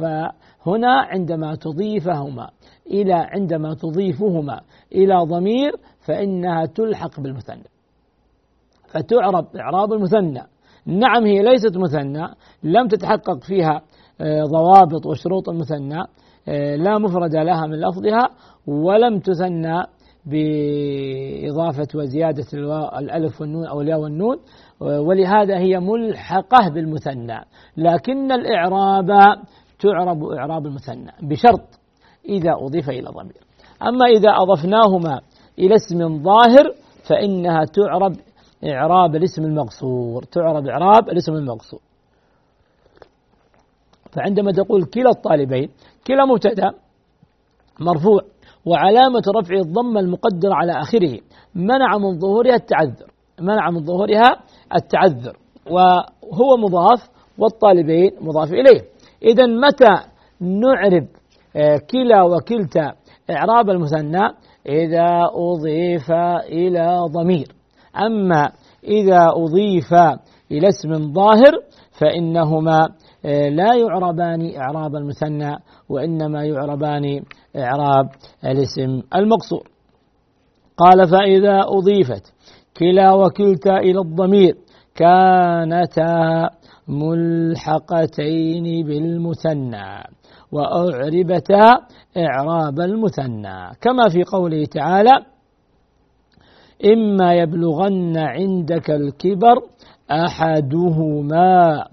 فهنا 0.00 0.92
عندما 1.00 1.54
تضيفهما 1.54 2.50
إلى 2.86 3.14
عندما 3.14 3.74
تضيفهما 3.74 4.60
إلى 4.92 5.14
ضمير 5.24 5.72
فإنها 6.06 6.66
تلحق 6.66 7.20
بالمثنى. 7.20 7.64
فتعرب 8.88 9.56
إعراب 9.56 9.92
المثنى. 9.92 10.42
نعم 10.86 11.24
هي 11.24 11.42
ليست 11.42 11.76
مثنى 11.76 12.28
لم 12.62 12.88
تتحقق 12.88 13.44
فيها 13.44 13.82
ضوابط 14.22 15.06
وشروط 15.06 15.48
المثنى 15.48 16.02
لا 16.76 16.98
مفرد 16.98 17.36
لها 17.36 17.66
من 17.66 17.80
لفظها 17.80 18.28
ولم 18.66 19.18
تثنى 19.18 19.82
بإضافة 20.26 21.88
وزيادة 21.94 22.46
الألف 22.98 23.40
والنون 23.40 23.66
أو 23.66 23.80
الياء 23.80 24.00
والنون 24.00 24.36
ولهذا 24.80 25.58
هي 25.58 25.80
ملحقة 25.80 26.68
بالمثنى. 26.74 27.40
لكن 27.76 28.32
الإعراب 28.32 29.06
تعرب 29.78 30.24
إعراب 30.24 30.66
المثنى 30.66 31.12
بشرط 31.22 31.80
إذا 32.28 32.52
أضيف 32.60 32.90
إلى 32.90 33.10
ضمير. 33.10 33.44
أما 33.82 34.06
إذا 34.06 34.30
أضفناهما 34.30 35.20
إلى 35.58 35.74
اسم 35.74 36.22
ظاهر 36.22 36.74
فإنها 37.08 37.64
تعرب 37.64 38.16
إعراب 38.64 39.16
الاسم 39.16 39.42
المقصور 39.42 40.22
تعرب 40.22 40.66
إعراب 40.66 41.08
الاسم 41.08 41.32
المقصور. 41.32 41.80
فعندما 44.12 44.52
تقول 44.52 44.84
كلا 44.84 45.10
الطالبين 45.10 45.68
كلا 46.06 46.24
مبتدأ 46.24 46.70
مرفوع 47.80 48.20
وعلامة 48.66 49.22
رفع 49.36 49.54
الضمة 49.54 50.00
المقدرة 50.00 50.54
على 50.54 50.72
آخره 50.72 51.18
منع 51.54 51.98
من 51.98 52.18
ظهورها 52.18 52.54
التعذر 52.54 53.06
منع 53.40 53.70
من 53.70 53.84
ظهورها 53.84 54.30
التعذر 54.74 55.36
وهو 55.70 56.56
مضاف 56.58 57.08
والطالبين 57.38 58.10
مضاف 58.20 58.52
إليه. 58.52 58.80
إذا 59.22 59.46
متى 59.46 59.94
نعرب 60.40 61.06
آه، 61.56 61.80
كلا 61.90 62.22
وكلتا 62.22 62.92
إعراب 63.30 63.70
المثنى؟ 63.70 64.28
إذا 64.66 65.30
أضيف 65.32 66.10
إلى 66.48 66.98
ضمير. 67.12 67.46
أما 68.06 68.52
إذا 68.84 69.28
أضيف 69.28 69.92
إلى 70.50 70.68
اسم 70.68 71.12
ظاهر 71.12 71.52
فإنهما 72.00 72.88
آه، 73.24 73.48
لا 73.48 73.74
يعربان 73.74 74.56
إعراب 74.56 74.94
المثنى 74.96 75.56
وإنما 75.88 76.44
يعربان 76.44 77.22
إعراب 77.56 78.06
الاسم 78.44 79.02
المقصور. 79.14 79.68
قال 80.76 81.08
فإذا 81.08 81.60
أضيفت 81.60 82.32
كلا 82.76 83.12
وكلتا 83.12 83.76
إلى 83.78 84.00
الضمير 84.00 84.54
كانتا 84.94 86.50
ملحقتين 86.88 88.86
بالمثنى. 88.86 90.13
وأعربتا 90.54 91.66
إعراب 92.16 92.80
المثنى. 92.80 93.70
كما 93.80 94.08
في 94.08 94.22
قوله 94.22 94.64
تعالى 94.64 95.12
إما 96.84 97.34
يبلغن 97.34 98.18
عندك 98.18 98.90
الكبر 98.90 99.56
أحدهما 100.10 101.84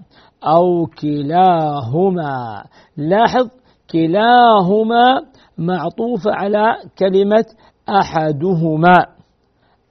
أو 0.44 0.86
كلاهما. 1.00 2.64
لاحظ 2.96 3.48
كلاهما 3.90 5.22
معطوف 5.58 6.22
على 6.26 6.76
كلمة 6.98 7.44
أحدهما 7.88 9.06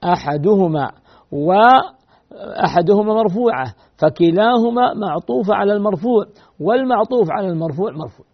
أحدهما 0.04 0.90
وأحدهما 1.32 3.14
مرفوعة 3.14 3.74
فكلاهما 3.96 4.94
معطوف 4.94 5.50
على 5.50 5.72
المرفوع 5.72 6.24
والمعطوف 6.60 7.26
على 7.30 7.48
المرفوع 7.48 7.92
مرفوع. 7.92 8.31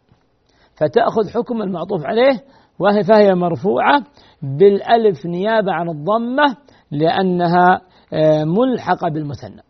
فتأخذ 0.78 1.30
حكم 1.34 1.62
المعطوف 1.62 2.06
عليه 2.06 2.44
وهي 2.78 3.02
فهي 3.02 3.34
مرفوعة 3.34 4.04
بالألف 4.42 5.26
نيابة 5.26 5.72
عن 5.72 5.88
الضمة 5.88 6.56
لأنها 6.90 7.80
آه، 8.12 8.44
ملحقة 8.44 9.08
بالمثنى. 9.08 9.62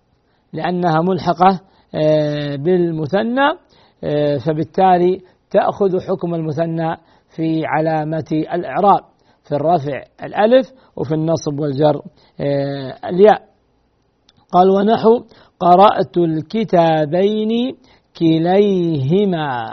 لأنها 0.52 1.00
ملحقة 1.00 1.60
آه، 1.94 2.56
بالمثنى 2.56 3.48
آه، 4.04 4.36
فبالتالي 4.36 5.20
تأخذ 5.50 6.00
حكم 6.08 6.34
المثنى 6.34 6.96
في 7.36 7.62
علامة 7.66 8.28
الإعراب 8.32 9.00
في 9.44 9.54
الرفع 9.54 10.02
الألف 10.24 10.66
وفي 10.96 11.14
النصب 11.14 11.60
والجر 11.60 12.02
الياء. 13.04 13.48
قال 14.52 14.70
ونحو 14.70 15.24
قرأت 15.60 16.16
الكتابين 16.18 17.76
كليهما 18.18 19.66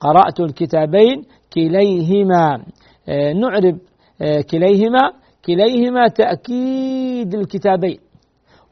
قرأت 0.00 0.40
الكتابين 0.40 1.24
كليهما. 1.52 2.64
آه، 3.08 3.32
نعرب 3.32 3.78
آه، 4.22 4.40
كليهما 4.40 5.12
كليهما 5.44 6.08
تأكيد 6.08 7.34
الكتابين. 7.34 7.98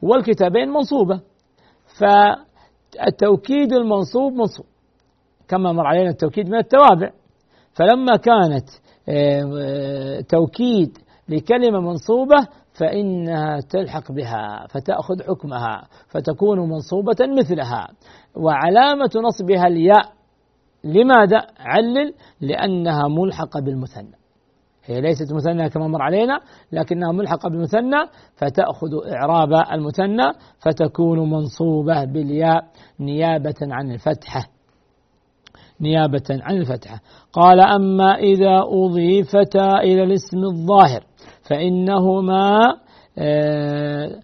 والكتابين 0.01 0.69
منصوبة 0.69 1.21
فالتوكيد 1.99 3.73
المنصوب 3.73 4.33
منصوب. 4.33 4.65
كما 5.47 5.71
مر 5.71 5.87
علينا 5.87 6.09
التوكيد 6.09 6.49
من 6.49 6.57
التوابع. 6.57 7.11
فلما 7.73 8.15
كانت 8.15 8.69
آه، 9.09 10.19
توكيد 10.29 10.97
لكلمة 11.29 11.79
منصوبة 11.79 12.47
فإنها 12.73 13.59
تلحق 13.69 14.11
بها 14.11 14.67
فتأخذ 14.69 15.23
حكمها 15.23 15.87
فتكون 16.07 16.59
منصوبة 16.59 17.15
مثلها. 17.37 17.87
وعلامة 18.35 19.09
نصبها 19.27 19.67
الياء 19.67 20.16
لماذا؟ 20.83 21.41
علل 21.59 22.13
لأنها 22.41 23.07
ملحقة 23.07 23.59
بالمثنى. 23.59 24.17
هي 24.85 25.01
ليست 25.01 25.33
مثنى 25.33 25.69
كما 25.69 25.87
مر 25.87 26.01
علينا 26.01 26.39
لكنها 26.71 27.11
ملحقة 27.11 27.49
بالمثنى 27.49 28.05
فتأخذ 28.35 28.89
إعراب 29.13 29.53
المثنى 29.71 30.33
فتكون 30.59 31.29
منصوبة 31.29 32.05
بالياء 32.05 32.63
نيابة 32.99 33.55
عن 33.61 33.91
الفتحة. 33.91 34.47
نيابة 35.81 36.23
عن 36.29 36.57
الفتحة. 36.57 37.01
قال 37.33 37.59
أما 37.59 38.15
إذا 38.15 38.61
أضيفتا 38.65 39.73
إلى 39.79 40.03
الاسم 40.03 40.37
الظاهر 40.37 41.03
فإنهما 41.41 42.77
آه، 43.19 44.19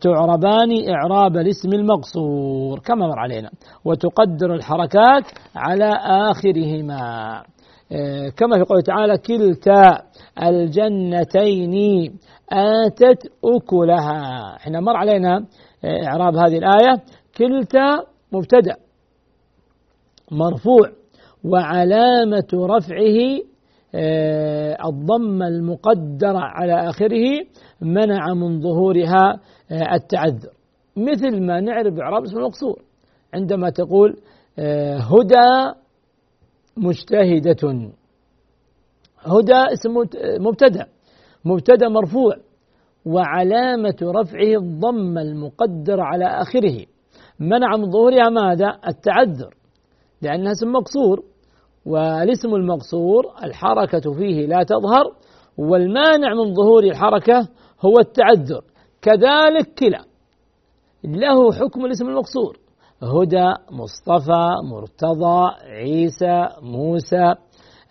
تعربان 0.00 0.88
إعراب 0.88 1.36
الاسم 1.36 1.72
المقصور 1.72 2.78
كما 2.78 3.06
مر 3.06 3.18
علينا. 3.18 3.50
وتقدر 3.84 4.54
الحركات 4.54 5.24
على 5.56 5.90
آخرهما. 6.30 7.42
آه، 7.92 8.28
كما 8.36 8.56
في 8.58 8.62
قوله 8.64 8.82
تعالى 8.82 9.18
كلتا 9.18 10.02
الجنتين 10.42 11.74
آتت 12.52 13.32
أكلها. 13.44 14.56
إحنا 14.56 14.80
مر 14.80 14.96
علينا 14.96 15.46
آه، 15.84 16.06
إعراب 16.06 16.36
هذه 16.36 16.58
الآية 16.58 17.02
كلتا 17.38 18.02
مبتدأ 18.32 18.76
مرفوع. 20.30 20.90
وعلامة 21.44 22.48
رفعه 22.54 23.40
آه، 23.94 24.76
الضمة 24.88 25.48
المقدرة 25.48 26.38
على 26.38 26.88
آخره 26.90 27.46
منع 27.80 28.34
من 28.34 28.60
ظهورها 28.60 29.40
آه، 29.70 29.94
التعذر. 29.94 30.50
مثل 30.96 31.46
ما 31.46 31.60
نعرف 31.60 31.98
إعراب 31.98 32.22
اسم 32.22 32.38
المقصور. 32.38 32.82
عندما 33.34 33.70
تقول 33.70 34.16
آه، 34.58 34.96
هدى 34.96 35.74
مجتهدة. 36.76 37.90
هدى 39.20 39.72
اسم 39.72 39.94
مبتدأ. 40.40 40.86
مبتدأ 41.44 41.88
مرفوع. 41.88 42.36
وعلامة 43.06 43.96
رفعه 44.02 44.56
الضمة 44.62 45.22
المقدرة 45.22 46.02
على 46.02 46.24
آخره. 46.24 46.86
منع 47.40 47.76
من 47.76 47.90
ظهورها 47.90 48.28
ماذا؟ 48.28 48.78
التعذر. 48.88 49.54
لأنها 50.22 50.52
اسم 50.52 50.72
مقصور. 50.72 51.22
والاسم 51.86 52.54
المقصور 52.54 53.24
الحركة 53.44 54.12
فيه 54.12 54.46
لا 54.46 54.62
تظهر. 54.62 55.12
والمانع 55.58 56.34
من 56.34 56.54
ظهور 56.54 56.84
الحركة 56.84 57.48
هو 57.80 57.98
التعذر. 57.98 58.64
كذلك 59.02 59.74
كلا. 59.78 60.04
له 61.04 61.52
حكم 61.52 61.86
الاسم 61.86 62.08
المقصور. 62.08 62.58
هدى 63.02 63.52
مصطفى 63.70 64.50
مرتضى 64.64 65.50
عيسى 65.64 66.48
موسى 66.62 67.34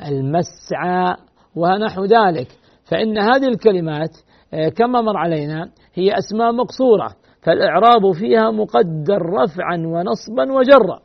المسعى 0.05 1.15
ونحو 1.55 2.05
ذلك. 2.05 2.47
فإن 2.85 3.17
هذه 3.17 3.47
الكلمات 3.47 4.17
آه، 4.53 4.69
كما 4.69 5.01
مر 5.01 5.17
علينا 5.17 5.69
هي 5.93 6.17
أسماء 6.17 6.51
مقصورة. 6.51 7.09
فالإعراب 7.41 8.11
فيها 8.11 8.51
مقدر 8.51 9.21
رفعا 9.21 9.77
ونصبا 9.77 10.53
وجرا. 10.53 10.99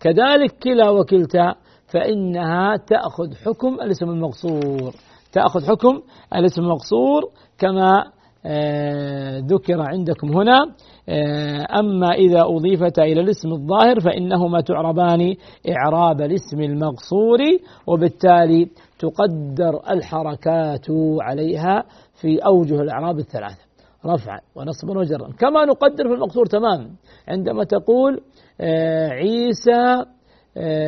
كذلك 0.00 0.58
كلا 0.62 0.90
وكلتا 0.90 1.54
فإنها 1.86 2.76
تأخذ 2.76 3.34
حكم 3.34 3.74
الاسم 3.74 4.10
المقصور. 4.10 4.92
تأخذ 5.32 5.66
حكم 5.66 6.00
الاسم 6.34 6.62
المقصور 6.62 7.22
كما 7.58 8.04
آه، 8.46 9.38
ذكر 9.38 9.80
عندكم 9.80 10.28
هنا. 10.36 10.74
آه، 11.08 11.78
أما 11.78 12.08
إذا 12.08 12.42
أضيفت 12.42 12.98
إلى 12.98 13.20
الاسم 13.20 13.52
الظاهر 13.52 14.00
فإنهما 14.00 14.60
تعربان 14.60 15.34
إعراب 15.68 16.20
الاسم 16.20 16.60
المقصور 16.60 17.38
وبالتالي 17.86 18.70
تقدر 18.98 19.80
الحركات 19.90 20.86
عليها 21.20 21.84
في 22.20 22.38
أوجه 22.38 22.80
الإعراب 22.80 23.18
الثلاثة 23.18 23.62
رفعا 24.06 24.40
ونصبا 24.54 24.98
وجرا. 24.98 25.28
كما 25.38 25.64
نقدر 25.64 26.08
في 26.08 26.14
المقصور 26.14 26.46
تماما 26.46 26.90
عندما 27.28 27.64
تقول 27.64 28.20
آه، 28.60 29.08
عيسى 29.08 30.04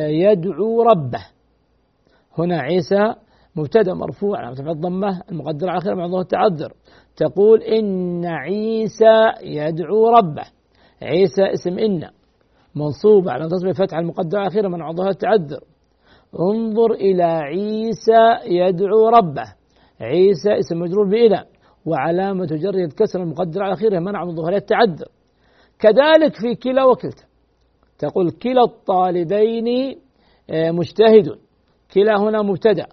يدعو 0.09 0.81
ربه. 0.81 1.25
هنا 2.37 2.59
عيسى 2.59 3.13
مبتدا 3.55 3.93
مرفوع 3.93 4.37
على 4.37 4.47
مرتفع 4.47 4.71
الضمة 4.71 5.21
المقدر 5.31 5.69
على 5.69 5.77
اخره 5.77 5.95
مع 5.95 6.21
التعذر. 6.21 6.73
تقول 7.15 7.61
إن 7.61 8.25
عيسى 8.25 9.31
يدعو 9.43 10.09
ربه. 10.09 10.43
عيسى 11.01 11.43
اسم 11.53 11.79
إن. 11.79 12.09
منصوب 12.75 13.29
على 13.29 13.47
تصبح 13.47 13.71
فتح 13.71 13.97
المقدر 13.97 14.39
على 14.39 14.47
اخره 14.47 14.67
من 14.67 14.95
ظهور 14.95 15.09
التعذر. 15.09 15.63
انظر 16.39 16.91
إلى 16.91 17.23
عيسى 17.23 18.37
يدعو 18.45 19.09
ربه. 19.09 19.53
عيسى 20.01 20.59
اسم 20.59 20.79
مجرور 20.79 21.09
بإلى. 21.09 21.45
وعلامة 21.85 22.45
جر 22.45 22.75
الكسر 22.75 23.23
المقدر 23.23 23.63
على 23.63 23.73
آخره 23.73 23.99
منع 23.99 24.25
من 24.25 24.35
ظهور 24.35 24.55
التعذر. 24.55 25.07
كذلك 25.79 26.35
في 26.35 26.55
كلا 26.55 26.85
وكلتا. 26.85 27.23
تقول 27.99 28.31
كلا 28.31 28.63
الطالبين 28.63 29.95
آه، 30.49 30.71
مجتهد 30.71 31.25
كلا 31.93 32.19
هنا 32.19 32.41
مبتدأ. 32.41 32.85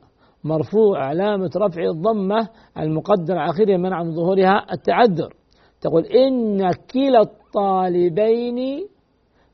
مرفوع 0.44 1.05
علامة 1.05 1.50
رفع 1.57 1.83
الضمة 1.83 2.48
المقدر 2.79 3.38
على 3.38 3.50
آخره 3.50 3.76
منع 3.76 4.03
من 4.03 4.14
ظهورها 4.14 4.66
التعذر. 4.72 5.35
تقول 5.81 6.05
إن 6.05 6.70
كلا 6.72 7.20
الطالبين 7.20 8.87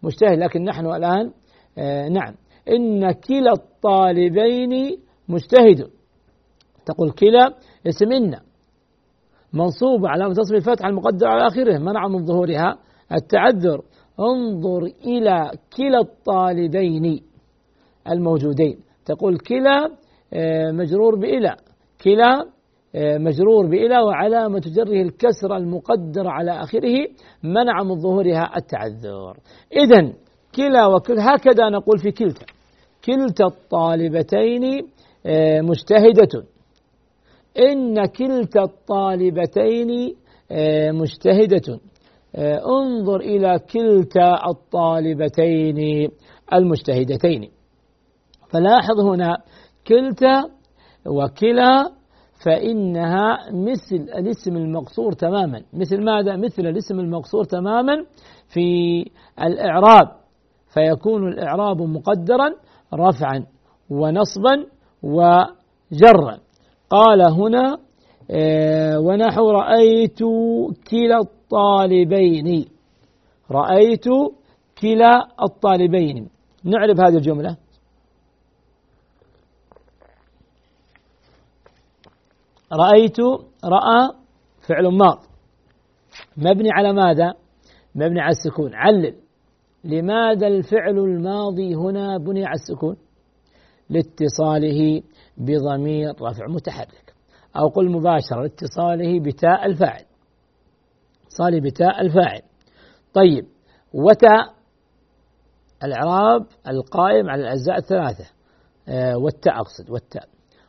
مجتهد 0.03 0.39
لكن 0.39 0.65
نحن 0.65 0.87
الآن 0.87 1.33
آه، 1.79 2.09
نعم. 2.09 2.35
إن 2.69 3.13
كلا 3.13 3.53
الطالبين 3.53 4.99
مجتهد. 5.29 5.91
تقول 6.87 7.11
كلا 7.11 7.55
اسم 7.87 8.13
إن. 8.13 8.37
منصوب 9.53 10.07
على 10.07 10.35
تصف 10.35 10.55
الفتح 10.55 10.87
المقدر 10.87 11.27
على 11.27 11.47
آخره 11.47 11.79
منع 11.79 12.09
من 12.09 12.27
ظهورها 12.27 12.79
التعذر. 13.13 13.83
انظر 14.21 14.83
إلى 15.05 15.51
كلا 15.77 15.99
الطالبين 15.99 17.21
الموجودين. 18.11 18.79
تقول 19.05 19.39
كلا 19.39 19.91
مجرور 20.73 21.17
بإلى 21.17 21.57
كلا 22.05 22.57
آه، 22.97 23.19
مجرور 23.19 23.67
بإلى 23.67 23.99
وعلامة 23.99 24.63
جره 24.77 25.03
الكسر 25.03 25.57
المقدر 25.57 26.29
على 26.29 26.51
آخره 26.51 27.07
منع 27.43 27.83
من 27.83 28.01
ظهورها 28.01 28.57
التعذر. 28.57 29.37
إذا 29.73 30.13
كلا 30.55 30.87
وكل 30.87 31.19
هكذا 31.19 31.69
نقول 31.69 31.99
في 31.99 32.11
كلتا. 32.11 32.47
كلتا 33.05 33.45
الطالبتين 33.45 34.89
آه، 35.27 35.61
مجتهدة 35.61 36.45
إن 37.59 38.07
كلتا 38.07 38.63
الطالبتين 38.63 40.17
مجتهدة 40.91 41.81
انظر 42.67 43.21
إلى 43.21 43.59
كلتا 43.59 44.49
الطالبتين 44.51 46.09
المجتهدتين. 46.53 47.51
فلاحظ 48.53 49.01
هنا 49.01 49.37
كلتا 49.89 50.43
وكلا 51.07 51.91
فإنها 52.45 53.39
مثل 53.53 54.19
الاسم 54.19 54.57
المقصور 54.57 55.13
تماما. 55.13 55.63
مثل 55.73 56.05
ماذا؟ 56.05 56.37
مثل 56.37 56.67
الاسم 56.67 57.01
المقصور 57.01 57.45
تماما 57.45 58.05
في 58.49 59.05
الإعراب. 59.43 60.09
فيكون 60.75 61.29
الإعراب 61.29 61.83
مقدرا 61.83 62.51
رفعا 62.95 63.47
ونصبا 63.91 64.67
وجرا. 65.03 66.39
قال 66.91 67.23
هنا 67.23 67.79
آه، 68.31 68.99
ونحو 68.99 69.51
رأيت 69.51 70.19
كلا 70.91 71.19
الطالبين. 71.19 72.65
رأيت 73.51 74.05
كلا 74.83 75.29
الطالبين. 75.43 76.29
نعرف 76.65 77.01
هذه 77.01 77.17
الجملة. 77.17 77.57
رأيت 82.73 83.21
رأى 83.65 84.13
فعل 84.69 84.87
ماض. 84.87 85.19
مبني 86.37 86.71
على 86.73 86.93
ماذا؟ 86.93 87.35
مبني 87.95 88.21
على 88.21 88.31
السكون. 88.31 88.75
علل. 88.75 89.15
لماذا 89.85 90.47
الفعل 90.47 90.99
الماضي 90.99 91.75
هنا 91.75 92.19
بني 92.19 92.45
على 92.45 92.55
السكون؟ 92.55 92.97
لاتصاله 93.91 95.03
بضمير 95.37 96.11
رفع 96.23 96.47
متحرك. 96.49 97.15
أو 97.57 97.69
قل 97.69 97.91
مباشرة 97.91 98.43
لاتصاله 98.43 99.21
بتاء 99.21 99.67
الفاعل. 99.67 100.05
صالي 101.29 101.61
بتاء 101.61 102.01
الفاعل. 102.01 102.43
طيب. 103.15 103.47
وتاء 103.95 104.55
الإعراب 105.85 106.47
القائم 106.69 107.31
على 107.31 107.43
الأجزاء 107.43 107.79
الثلاثة. 107.79 108.25
آه 108.89 109.17
والتاء 109.19 109.61
أقصد. 109.61 109.91
والتاء. 109.91 110.29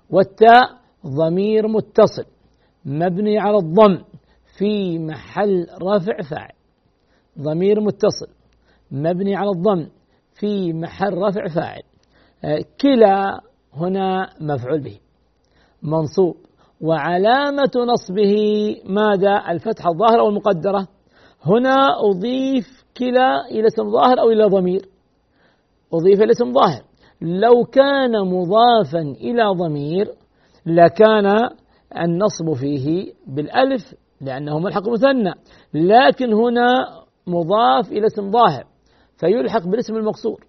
والتاء 0.09 0.76
ضمير 1.05 1.67
متصل 1.67 2.25
مبني 2.85 3.39
على 3.39 3.57
الضم 3.57 4.03
في 4.57 4.99
محل 4.99 5.67
رفع 5.83 6.21
فاعل. 6.29 6.51
ضمير 7.39 7.81
متصل 7.81 8.27
مبني 8.91 9.35
على 9.35 9.49
الضم 9.49 9.87
في 10.33 10.73
محل 10.73 11.13
رفع 11.13 11.47
فاعل. 11.47 11.81
آه، 12.43 12.59
كلا 12.81 13.41
هنا 13.73 14.29
مفعول 14.41 14.81
به. 14.81 14.99
منصوب. 15.83 16.35
وعلامة 16.81 17.71
نصبه 17.75 18.35
ماذا؟ 18.85 19.43
الفتحة 19.49 19.89
الظاهرة 19.89 20.19
أو 20.19 20.29
المقدرة. 20.29 20.87
هنا 21.45 21.87
أضيف 22.09 22.85
كلا 22.97 23.45
إلى 23.51 23.67
اسم 23.67 23.91
ظاهر 23.91 24.19
أو 24.19 24.29
إلى 24.29 24.45
ضمير. 24.45 24.81
أضيف 25.93 26.21
إلى 26.21 26.31
اسم 26.31 26.53
ظاهر. 26.53 26.83
لو 27.21 27.63
كان 27.63 28.11
مضافا 28.27 29.01
إلى 29.01 29.43
ضمير 29.43 30.07
لكان 30.67 31.49
النصب 31.97 32.53
فيه 32.53 33.13
بالألف 33.27 33.95
لأنه 34.21 34.59
ملحق 34.59 34.89
مثنى. 34.89 35.33
لكن 35.73 36.33
هنا 36.33 36.67
مضاف 37.27 37.91
إلى 37.91 38.05
اسم 38.05 38.31
ظاهر 38.31 38.63
فيلحق 39.17 39.67
بالاسم 39.67 39.95
المقصور. 39.95 40.43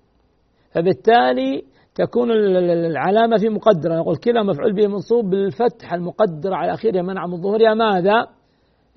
فبالتالي 0.70 1.62
تكون 1.94 2.30
العلامة 2.30 3.36
في 3.36 3.48
مقدرة. 3.48 3.96
نقول 3.96 4.16
كلا 4.16 4.42
مفعول 4.42 4.72
به 4.72 4.86
منصوب 4.86 5.30
بالفتح 5.30 5.92
المقدر 5.92 6.54
على 6.54 6.74
آخره 6.74 7.02
منع 7.02 7.26
من 7.26 7.40
ظهورها 7.40 7.74
ماذا؟ 7.74 8.26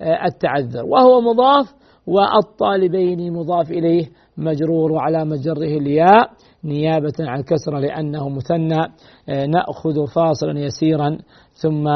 آه، 0.00 0.24
التعذر. 0.24 0.84
وهو 0.84 1.20
مضاف 1.20 1.74
والطالبين 2.06 3.32
مضاف 3.32 3.70
إليه 3.70 4.06
مجرور 4.36 4.92
وعلى 4.92 5.24
مجره 5.24 5.78
الياء. 5.78 6.30
نيابة 6.64 7.12
عن 7.20 7.40
الكسرة 7.40 7.78
لأنه 7.78 8.28
مثنى 8.28 8.80
آه، 9.28 9.46
نأخذ 9.46 10.06
فاصلا 10.14 10.58
يسيرا 10.58 11.18
ثم 11.52 11.88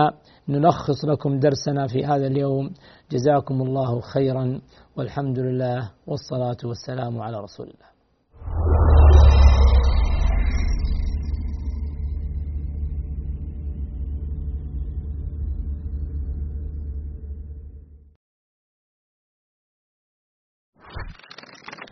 نلخص 0.48 1.05
لكم 1.05 1.38
درسنا 1.38 1.87
في 1.87 2.05
هذا 2.05 2.26
اليوم. 2.26 2.70
جزاكم 3.11 3.62
الله 3.62 4.00
خيرا 4.00 4.61
والحمد 4.96 5.38
لله 5.38 5.90
والصلاة 6.07 6.57
والسلام 6.64 7.20
على 7.20 7.40
رسول 7.40 7.66
الله. 7.66 8.95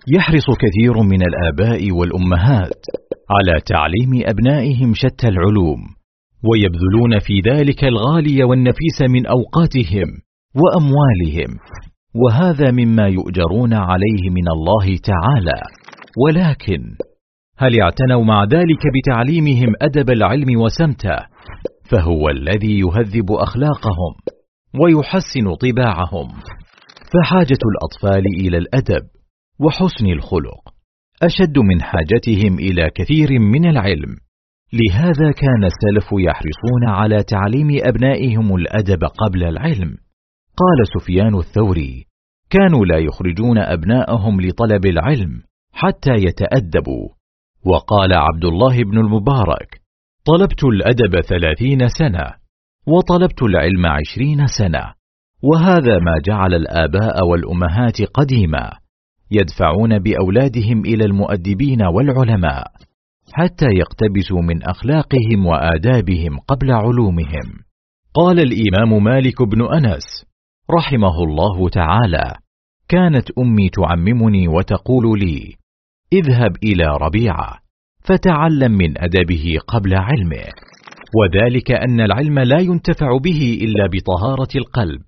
يحرص 0.08 0.44
كثير 0.50 1.02
من 1.02 1.22
الآباء 1.22 1.92
والأمهات 1.92 2.82
على 3.30 3.60
تعليم 3.66 4.22
أبنائهم 4.26 4.94
شتى 4.94 5.28
العلوم 5.28 5.78
ويبذلون 6.50 7.18
في 7.18 7.50
ذلك 7.50 7.84
الغالي 7.84 8.44
والنفيس 8.44 9.02
من 9.08 9.26
أوقاتهم 9.26 10.08
وأموالهم 10.54 11.58
وهذا 12.14 12.70
مما 12.70 13.08
يؤجرون 13.08 13.74
عليه 13.74 14.30
من 14.30 14.48
الله 14.48 14.96
تعالى. 14.96 15.62
ولكن 16.26 16.82
هل 17.58 17.80
اعتنوا 17.80 18.24
مع 18.24 18.44
ذلك 18.44 18.82
بتعليمهم 18.94 19.72
أدب 19.82 20.10
العلم 20.10 20.60
وسمته؟ 20.60 21.16
فهو 21.90 22.28
الذي 22.28 22.78
يهذب 22.78 23.32
أخلاقهم 23.32 24.12
ويحسن 24.82 25.54
طباعهم. 25.54 26.28
فحاجة 27.12 27.58
الأطفال 27.72 28.24
إلى 28.40 28.58
الأدب 28.58 29.13
وحسن 29.64 30.06
الخلق 30.06 30.74
أشد 31.22 31.58
من 31.58 31.82
حاجتهم 31.82 32.58
إلى 32.58 32.90
كثير 32.94 33.28
من 33.40 33.66
العلم. 33.66 34.16
لهذا 34.72 35.32
كان 35.32 35.64
السلف 35.64 36.08
يحرصون 36.12 36.88
على 36.88 37.22
تعليم 37.22 37.68
أبنائهم 37.82 38.54
الأدب 38.56 39.04
قبل 39.04 39.44
العلم. 39.44 39.96
قال 40.56 40.86
سفيان 40.98 41.34
الثوري 41.38 42.04
كانوا 42.50 42.86
لا 42.86 42.98
يخرجون 42.98 43.58
أبناءهم 43.58 44.40
لطلب 44.40 44.86
العلم 44.86 45.42
حتى 45.72 46.14
يتأدبوا. 46.14 47.08
وقال 47.66 48.12
عبد 48.12 48.44
الله 48.44 48.84
بن 48.84 48.98
المبارك 48.98 49.80
طلبت 50.24 50.64
الأدب 50.64 51.20
ثلاثين 51.20 51.88
سنة 51.88 52.26
وطلبت 52.86 53.42
العلم 53.42 53.86
عشرين 53.86 54.46
سنة 54.46 54.94
وهذا 55.42 55.98
ما 55.98 56.14
جعل 56.26 56.54
الآباء 56.54 57.26
والأمهات 57.26 58.02
قديما. 58.02 58.83
يدفعون 59.30 59.98
بأولادهم 59.98 60.80
إلى 60.80 61.04
المؤدبين 61.04 61.82
والعلماء 61.82 62.64
حتى 63.32 63.66
يقتبسوا 63.66 64.42
من 64.42 64.62
أخلاقهم 64.62 65.46
وآدابهم 65.46 66.38
قبل 66.48 66.70
علومهم. 66.70 67.64
قال 68.14 68.40
الإمام 68.40 69.04
مالك 69.04 69.42
بن 69.42 69.74
أنس 69.74 70.04
رحمه 70.70 71.24
الله 71.24 71.68
تعالى 71.68 72.34
كانت 72.88 73.30
أمي 73.38 73.68
تعممني 73.68 74.48
وتقول 74.48 75.18
لي 75.18 75.54
اذهب 76.12 76.56
إلى 76.64 76.84
ربيعة 77.00 77.58
فتعلم 78.04 78.72
من 78.72 78.98
أدبه 78.98 79.58
قبل 79.68 79.94
علمه 79.94 80.44
وذلك 81.16 81.72
أن 81.72 82.00
العلم 82.00 82.38
لا 82.38 82.60
ينتفع 82.60 83.16
به 83.24 83.58
إلا 83.62 83.86
بطهارة 83.86 84.48
القلب 84.56 85.02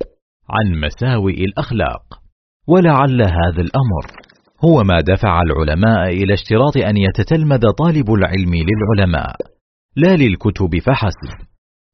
عن 0.49 0.79
مساوئ 0.79 1.43
الأخلاق. 1.43 2.26
ولعل 2.67 3.21
هذا 3.21 3.61
الأمر 3.61 4.05
هو 4.65 4.83
ما 4.83 5.01
دفع 5.01 5.41
العلماء 5.41 6.09
إلى 6.09 6.33
اشتراط 6.33 6.77
أن 6.77 6.97
يتتلمذ 6.97 7.71
طالب 7.71 8.13
العلم 8.13 8.51
للعلماء 8.55 9.35
لا 9.95 10.15
للكتب 10.15 10.79
فحسب 10.79 11.47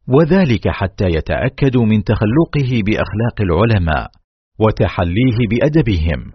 وذلك 0.08 0.68
حتى 0.68 1.06
يتاكدوا 1.06 1.86
من 1.86 2.04
تخلقه 2.04 2.82
بأخلاق 2.86 3.42
العلماء 3.42 4.08
وتحليه 4.60 5.38
بأدبهم 5.52 6.32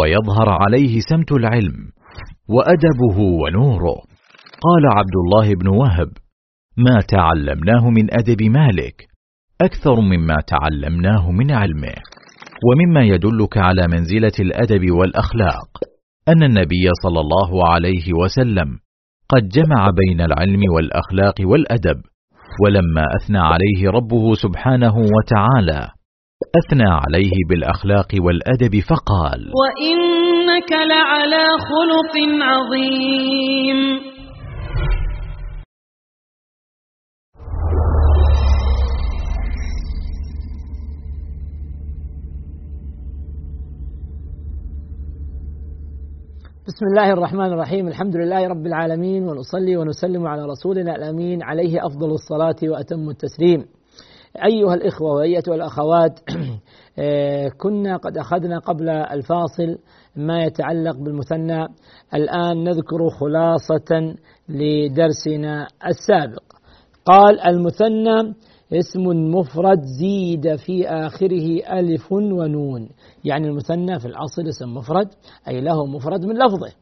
ويظهر 0.00 0.48
عليه 0.48 1.00
سمت 1.00 1.32
العلم 1.32 1.92
وأدبه 2.48 3.18
ونوره. 3.20 3.96
قال 4.60 4.84
عبد 4.96 5.16
الله 5.24 5.54
بن 5.54 5.68
وهب 5.68 6.08
ما 6.76 7.00
تعلمناه 7.08 7.90
من 7.90 8.14
أدب 8.14 8.42
مالك 8.42 9.08
أكثر 9.60 10.00
مما 10.00 10.36
تعلمناه 10.46 11.30
من 11.30 11.52
علمه. 11.52 11.94
ومما 12.64 13.02
يدلك 13.04 13.58
على 13.58 13.86
منزلة 13.88 14.32
الأدب 14.40 14.90
والأخلاق 14.90 15.68
أن 16.28 16.42
النبي 16.42 16.84
صلى 17.02 17.20
الله 17.20 17.68
عليه 17.72 18.12
وسلم 18.22 18.68
قد 19.28 19.48
جمع 19.48 19.90
بين 19.90 20.20
العلم 20.20 20.60
والأخلاق 20.74 21.34
والأدب 21.40 22.00
ولما 22.64 23.04
أثنى 23.20 23.38
عليه 23.38 23.90
ربه 23.90 24.34
سبحانه 24.34 24.94
وتعالى 24.96 25.88
أثنى 26.60 26.88
عليه 26.88 27.32
بالأخلاق 27.48 28.08
والأدب 28.20 28.80
فقال 28.80 29.40
وإنك 29.62 30.72
لعلى 30.72 31.46
خلق 31.70 32.14
عظيم. 32.42 34.15
بسم 46.66 46.86
الله 46.86 47.12
الرحمن 47.12 47.52
الرحيم 47.52 47.88
الحمد 47.88 48.16
لله 48.16 48.48
رب 48.48 48.66
العالمين 48.66 49.28
ونصلي 49.28 49.76
ونسلم 49.76 50.26
على 50.26 50.46
رسولنا 50.46 50.96
الامين 50.96 51.42
عليه 51.42 51.86
افضل 51.86 52.10
الصلاه 52.10 52.56
واتم 52.62 53.10
التسليم. 53.10 53.66
ايها 54.44 54.74
الاخوه 54.74 55.12
وايتها 55.14 55.54
الاخوات 55.54 56.20
كنا 57.58 57.96
قد 57.96 58.18
اخذنا 58.18 58.58
قبل 58.58 58.88
الفاصل 58.88 59.78
ما 60.16 60.44
يتعلق 60.44 60.96
بالمثنى 60.96 61.66
الان 62.14 62.64
نذكر 62.64 63.08
خلاصه 63.20 64.14
لدرسنا 64.48 65.66
السابق. 65.86 66.42
قال 67.04 67.40
المثنى 67.40 68.34
اسم 68.72 69.02
مفرد 69.34 69.82
زيد 69.82 70.56
في 70.56 70.88
آخره 70.88 71.78
ألف 71.78 72.12
ونون. 72.12 72.88
يعني 73.24 73.48
المثنى 73.48 73.98
في 73.98 74.06
الأصل 74.06 74.48
اسم 74.48 74.74
مفرد 74.74 75.08
أي 75.48 75.60
له 75.60 75.86
مفرد 75.86 76.24
من 76.24 76.34
لفظه. 76.34 76.72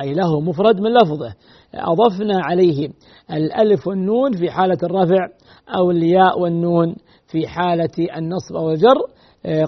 أي 0.00 0.12
له 0.12 0.40
مفرد 0.40 0.80
من 0.80 0.92
لفظه. 0.94 1.34
أضفنا 1.74 2.40
عليه 2.44 2.88
الألف 3.32 3.86
والنون 3.86 4.32
في 4.32 4.50
حالة 4.50 4.78
الرفع 4.82 5.28
أو 5.76 5.90
الياء 5.90 6.40
والنون 6.40 6.96
في 7.26 7.48
حالة 7.48 8.16
النصب 8.16 8.56
أو 8.56 8.70
الجر 8.70 8.96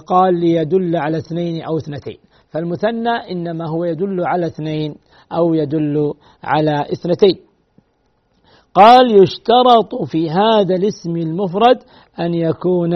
قال 0.07 0.39
ليدل 0.39 0.95
على 0.95 1.17
اثنين 1.17 1.61
أو 1.61 1.77
اثنتين. 1.77 2.17
فالمثنى 2.49 3.09
إنما 3.09 3.69
هو 3.69 3.83
يدل 3.83 4.25
على 4.25 4.45
اثنين 4.45 4.95
أو 5.31 5.53
يدل 5.53 6.13
على 6.43 6.81
اثنتين. 6.81 7.52
قال 8.73 9.23
يشترط 9.23 10.03
في 10.05 10.29
هذا 10.29 10.75
الاسم 10.75 11.15
المفرد 11.17 11.77
أن 12.19 12.33
يكون 12.33 12.93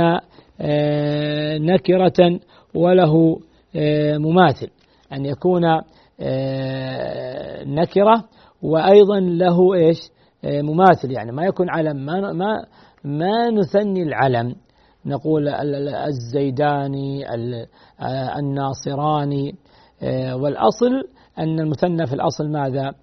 آه، 0.61 1.57
نكرة 1.57 2.39
وله 2.75 3.39
آه، 3.75 4.17
مماثل. 4.17 4.69
أن 5.13 5.25
يكون 5.25 5.63
آه، 6.19 7.63
نكرة 7.63 8.23
وأيضا 8.61 9.19
له 9.19 9.73
إيش؟ 9.73 9.97
مماثل. 10.43 11.11
يعني 11.11 11.31
ما 11.31 11.45
يكون 11.45 11.69
علم. 11.69 12.05
ما 12.05 12.33
ما 12.33 12.65
ما 13.03 13.49
نثني 13.49 14.03
العلم. 14.03 14.55
نقول 15.05 15.47
الزيداني 16.07 17.25
الناصراني 18.39 19.55
والأصل 20.33 21.03
أن 21.39 21.59
المثنى 21.59 22.05
في 22.05 22.13
الأصل 22.13 22.51
ماذا؟ 22.51 22.93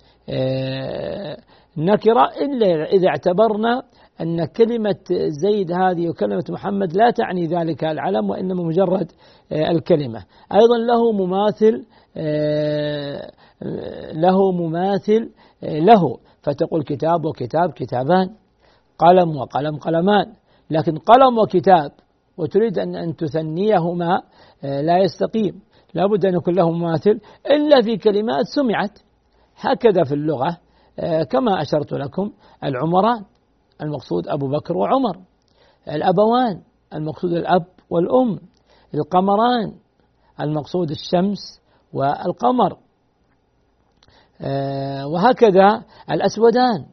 نكرة 1.77 2.31
إلا 2.41 2.85
إذا 2.85 3.09
اعتبرنا 3.09 3.83
أن 4.20 4.45
كلمة 4.45 5.05
زيد 5.29 5.72
هذه 5.72 6.09
وكلمة 6.09 6.45
محمد 6.49 6.97
لا 6.97 7.11
تعني 7.11 7.47
ذلك 7.47 7.85
العلم 7.85 8.31
وإنما 8.31 8.62
مجرد 8.62 9.12
آه، 9.53 9.70
الكلمة. 9.70 10.25
أيضا 10.53 10.79
له 10.79 11.12
مماثل 11.12 11.85
آه، 12.16 13.31
له 14.12 14.53
مماثل 14.53 15.31
آه، 15.64 15.79
له. 15.79 16.18
فتقول 16.43 16.83
كتاب 16.83 17.25
وكتاب 17.25 17.72
كتابان 17.72 18.31
قلم 18.99 19.37
وقلم 19.37 19.77
قلمان. 19.77 20.33
لكن 20.70 20.99
قلم 20.99 21.39
وكتاب 21.39 21.93
وتريد 22.39 22.79
أن 22.79 22.97
أن 22.97 23.16
تثنيهما 23.16 24.22
لا 24.62 24.99
يستقيم. 24.99 25.61
لابد 25.95 26.27
أن 26.27 26.35
يكون 26.35 26.55
له 26.55 26.70
مماثل. 26.70 27.20
إلا 27.51 27.83
في 27.83 27.97
كلمات 27.97 28.45
سمعت. 28.55 28.99
هكذا 29.57 30.05
في 30.05 30.14
اللغة. 30.14 30.63
كما 31.30 31.62
أشرت 31.62 31.92
لكم 31.92 32.32
العمران 32.64 33.24
المقصود 33.82 34.28
أبو 34.28 34.49
بكر 34.49 34.76
وعمر 34.76 35.18
الأبوان 35.88 36.62
المقصود 36.95 37.32
الأب 37.32 37.66
والأم 37.90 38.38
القمران 38.95 39.72
المقصود 40.40 40.90
الشمس 40.90 41.61
والقمر 41.92 42.76
آه، 44.40 45.07
وهكذا 45.07 45.84
الأسودان 46.11 46.86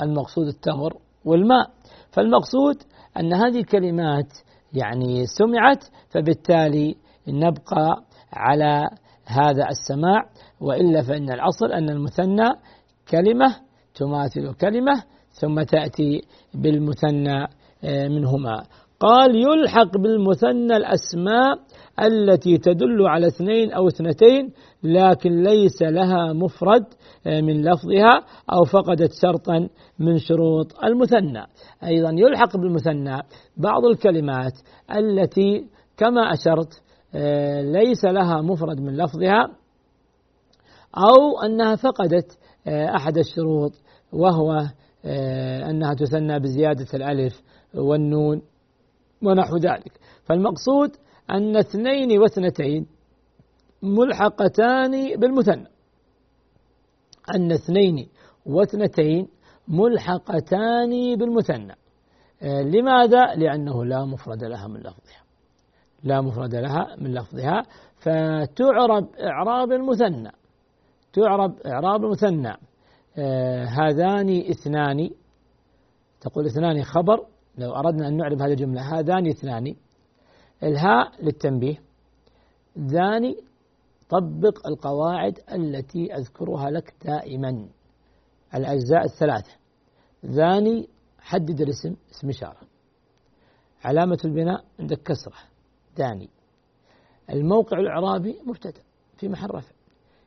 المقصود 0.00 0.46
التمر 0.46 0.96
والماء. 1.24 1.70
فالمقصود 2.10 2.82
أن 3.16 3.32
هذه 3.34 3.58
الكلمات 3.58 4.32
يعني 4.72 5.26
سمعت 5.26 5.84
فبالتالي 6.10 6.96
نبقى 7.28 8.04
على 8.32 8.90
هذا 9.26 9.68
السماع 9.68 10.24
وإلا 10.60 11.02
فإن 11.02 11.32
الأصل 11.32 11.72
أن 11.72 11.90
المثنى 11.90 12.50
كلمة 13.10 13.56
تماثل 13.94 14.54
كلمة 14.54 15.02
ثم 15.30 15.62
تأتي 15.62 16.22
بالمثنى 16.54 17.46
آه، 17.84 18.08
منهما. 18.08 18.64
قال 19.00 19.36
يلحق 19.36 19.96
بالمثنى 19.98 20.76
الأسماء 20.76 21.58
التي 22.02 22.58
تدل 22.58 23.06
على 23.06 23.26
اثنين 23.26 23.72
أو 23.72 23.88
اثنتين 23.88 24.52
لكن 24.82 25.42
ليس 25.42 25.82
لها 25.82 26.32
مفرد 26.32 26.84
آه، 27.26 27.40
من 27.40 27.62
لفظها 27.62 28.24
أو 28.52 28.64
فقدت 28.64 29.10
شرطا 29.22 29.68
من 29.98 30.18
شروط 30.18 30.84
المثنى. 30.84 31.46
أيضا 31.84 32.10
يلحق 32.10 32.56
بالمثنى 32.56 33.18
بعض 33.56 33.84
الكلمات 33.84 34.52
التي 34.96 35.66
كما 35.96 36.32
أشرت 36.32 36.82
آه، 37.14 37.62
ليس 37.62 38.04
لها 38.04 38.40
مفرد 38.40 38.80
من 38.80 38.96
لفظها 38.96 39.48
أو 40.96 41.40
أنها 41.44 41.76
فقدت 41.76 42.38
أحد 42.68 43.18
الشروط 43.18 43.72
وهو 44.12 44.66
آه، 45.04 45.70
أنها 45.70 45.94
تثنى 45.94 46.38
بزيادة 46.38 46.86
الألف 46.94 47.42
والنون 47.74 48.42
ونحو 49.22 49.56
ذلك. 49.56 49.92
فالمقصود 50.24 50.96
أن 51.30 51.56
اثنين 51.56 52.18
واثنتين 52.18 52.86
ملحقتان 53.82 55.16
بالمثنى. 55.20 55.66
أن 57.34 57.52
اثنين 57.52 58.08
واثنتين 58.46 59.28
ملحقتان 59.68 61.16
بالمثنى. 61.16 61.74
آه، 62.42 62.62
لماذا؟ 62.62 63.34
لأنه 63.34 63.84
لا 63.84 64.04
مفرد 64.04 64.44
لها 64.44 64.68
من 64.68 64.80
لفظها. 64.80 65.24
لا 66.04 66.20
مفرد 66.20 66.54
لها 66.54 66.96
من 66.98 67.14
لفظها 67.14 67.62
فتعرب 67.96 69.08
إعراب 69.20 69.72
المثنى. 69.72 70.32
تعرب 71.14 71.60
إعراب 71.66 72.04
المثنى. 72.04 72.56
آه 73.18 73.64
هذان 73.64 74.28
اثنان 74.50 75.10
تقول 76.20 76.46
اثنان 76.46 76.82
خبر. 76.82 77.26
لو 77.58 77.72
أردنا 77.72 78.08
أن 78.08 78.16
نعرب 78.16 78.42
هذه 78.42 78.52
الجملة. 78.52 78.98
هذان 78.98 79.26
اثنان 79.26 79.74
الهاء 80.62 81.24
للتنبيه. 81.24 81.82
ذاني 82.78 83.36
طبق 84.08 84.66
القواعد 84.66 85.38
التي 85.52 86.16
أذكرها 86.16 86.70
لك 86.70 86.94
دائما. 87.04 87.68
الأجزاء 88.54 89.04
الثلاثة. 89.04 89.52
ذاني 90.26 90.88
حدد 91.18 91.60
الاسم 91.60 91.96
اسم 92.10 92.28
إشارة. 92.28 92.60
علامة 93.84 94.18
البناء 94.24 94.64
عندك 94.80 95.02
كسرة. 95.02 95.38
داني 95.96 96.30
الموقع 97.30 97.78
الإعرابي 97.78 98.38
مبتدأ 98.46 98.82
في 99.16 99.28
محل 99.28 99.50
رفع. 99.50 99.74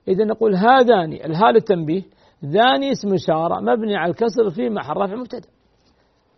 إذا 0.08 0.26
نقول 0.26 0.56
هذان 0.56 1.14
الهاء 1.14 1.52
للتنبيه 1.52 2.04
ذاني 2.46 2.92
اسم 2.92 3.14
إشارة 3.14 3.60
مبني 3.60 3.96
على 3.96 4.12
الكسر 4.12 4.50
في 4.50 4.70
محل 4.70 4.98
رفع 4.98 5.16
مبتدأ. 5.16 5.48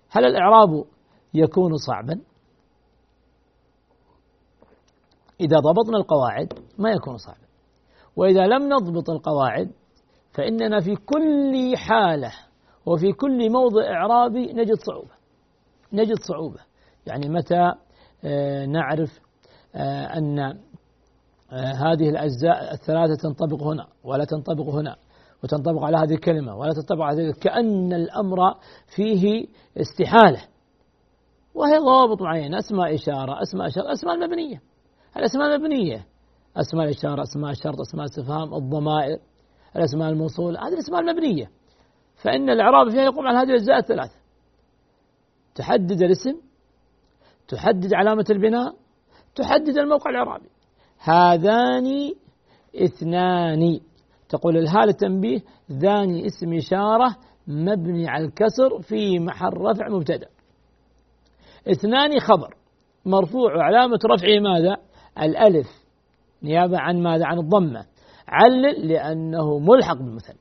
هل 0.09 0.25
الإعراب 0.25 0.85
يكون 1.33 1.77
صعبا؟ 1.77 2.21
إذا 5.41 5.57
ضبطنا 5.57 5.97
القواعد 5.97 6.53
ما 6.77 6.91
يكون 6.91 7.17
صعبا. 7.17 7.49
وإذا 8.15 8.47
لم 8.47 8.73
نضبط 8.73 9.09
القواعد 9.09 9.71
فإننا 10.33 10.79
في 10.79 10.95
كل 10.95 11.77
حالة 11.77 12.31
وفي 12.85 13.11
كل 13.11 13.51
موضع 13.51 13.83
إعرابي 13.83 14.53
نجد 14.53 14.75
صعوبة. 14.75 15.13
نجد 15.93 16.17
صعوبة. 16.19 16.59
يعني 17.05 17.29
متى 17.29 17.73
آه، 18.23 18.65
نعرف 18.65 19.19
آه، 19.75 20.17
أن 20.17 20.59
هذه 21.51 22.09
الأجزاء 22.09 22.73
الثلاثة 22.73 23.15
تنطبق 23.15 23.63
هنا 23.63 23.87
ولا 24.03 24.25
تنطبق 24.25 24.69
هنا 24.69 24.95
وتنطبق 25.43 25.83
على 25.83 25.97
هذه 25.97 26.13
الكلمة 26.13 26.55
ولا 26.55 26.73
تنطبق 26.73 27.03
على 27.03 27.23
هذه 27.23 27.33
كأن 27.41 27.93
الأمر 27.93 28.55
فيه 28.95 29.47
استحالة. 29.77 30.41
وهي 31.55 31.77
ضوابط 31.77 32.21
معينة 32.21 32.59
أسماء 32.59 32.95
إشارة 32.95 33.41
أسماء 33.41 33.67
إشارة 33.67 33.91
أسماء 33.91 34.15
المبنية 34.15 34.61
الأسماء 35.17 35.55
المبنية 35.55 36.05
أسماء 36.57 36.85
الإشارة 36.85 37.23
أسماء 37.23 37.51
الشرط 37.51 37.79
أسماء 37.79 38.05
الاستفهام 38.05 38.53
الضمائر 38.53 39.19
الأسماء 39.75 40.09
الموصول 40.09 40.57
هذه 40.57 40.73
الأسماء 40.73 41.01
المبنية. 41.01 41.51
فإن 42.23 42.49
الإعراب 42.49 42.89
فيها 42.89 43.03
يقوم 43.03 43.27
على 43.27 43.37
هذه 43.37 43.49
الأجزاء 43.49 43.77
الثلاثة. 43.77 44.15
تحدد 45.55 46.01
الاسم 46.01 46.41
تحدد 47.47 47.93
علامة 47.93 48.25
البناء 48.29 48.75
تحدد 49.35 49.77
الموقع 49.77 50.11
الإعرابي. 50.11 50.49
هذان 50.99 52.11
اثنان. 52.75 53.79
تقول 54.29 54.57
الهاء 54.57 54.83
التنبيه 54.83 55.39
ذاني 55.71 56.25
اسم 56.25 56.53
إشارة 56.53 57.15
مبني 57.47 58.09
على 58.09 58.25
الكسر 58.25 58.81
في 58.81 59.19
محل 59.19 59.53
رفع 59.53 59.89
مبتدأ. 59.89 60.27
اثنان 61.71 62.19
خبر 62.19 62.55
مرفوع 63.05 63.55
وعلامة 63.55 63.99
رفعه 64.05 64.39
ماذا؟ 64.39 64.77
الألف. 65.21 65.67
نيابة 66.43 66.79
عن 66.79 67.03
ماذا؟ 67.03 67.25
عن 67.25 67.39
الضمة. 67.39 67.85
علل 68.27 68.87
لأنه 68.87 69.59
ملحق 69.59 69.97
بالمثنى. 69.97 70.39